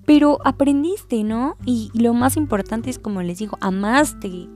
Pero 0.06 0.38
aprendiste, 0.44 1.22
¿no? 1.22 1.56
Y, 1.64 1.90
lo 1.94 2.14
más 2.14 2.36
importante 2.36 2.90
es, 2.90 2.98
como 2.98 3.22
les 3.22 3.38
digo, 3.38 3.56
amaste, 3.60 4.48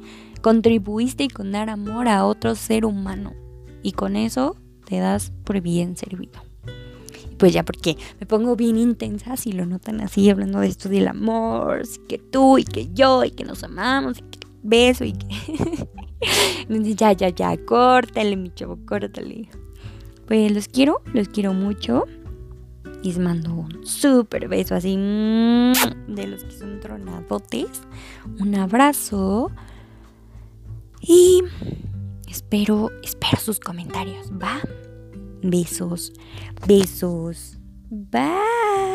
contribuiste 0.44 1.28
con 1.30 1.52
dar 1.52 1.70
amor 1.70 2.06
a 2.06 2.26
otro 2.26 2.54
ser 2.54 2.84
humano. 2.84 3.32
Y 3.82 3.92
con 3.92 4.14
eso 4.14 4.56
te 4.84 4.98
das 4.98 5.32
por 5.42 5.62
bien 5.62 5.96
servido. 5.96 6.42
Pues 7.38 7.54
ya 7.54 7.62
porque 7.62 7.96
me 8.20 8.26
pongo 8.26 8.54
bien 8.54 8.76
intensa, 8.76 9.38
si 9.38 9.52
lo 9.52 9.64
notan 9.64 10.02
así, 10.02 10.28
hablando 10.28 10.60
de 10.60 10.66
esto 10.66 10.90
del 10.90 11.08
amor, 11.08 11.80
que 12.10 12.18
tú 12.18 12.58
y 12.58 12.64
que 12.64 12.90
yo 12.92 13.24
y 13.24 13.30
que 13.30 13.44
nos 13.44 13.64
amamos, 13.64 14.18
y 14.18 14.20
que 14.20 14.38
beso 14.62 15.04
y 15.04 15.14
que... 15.14 15.88
ya, 16.94 17.12
ya, 17.12 17.30
ya, 17.30 17.56
córtale, 17.64 18.36
mi 18.36 18.52
chavo, 18.52 18.78
córtale. 18.84 19.48
Pues 20.26 20.52
los 20.52 20.68
quiero, 20.68 21.00
los 21.14 21.28
quiero 21.28 21.54
mucho. 21.54 22.04
Les 23.02 23.18
mando 23.18 23.54
un 23.54 23.86
súper 23.86 24.48
beso 24.48 24.74
así 24.74 24.94
de 24.94 26.26
los 26.26 26.44
que 26.44 26.50
son 26.50 26.80
tronadotes. 26.80 27.80
Un 28.38 28.54
abrazo. 28.56 29.50
Y 31.06 31.42
espero, 32.28 32.90
espero 33.02 33.38
sus 33.38 33.60
comentarios, 33.60 34.30
¿va? 34.32 34.60
Besos, 35.42 36.12
besos. 36.66 37.58
Bye. 37.90 38.93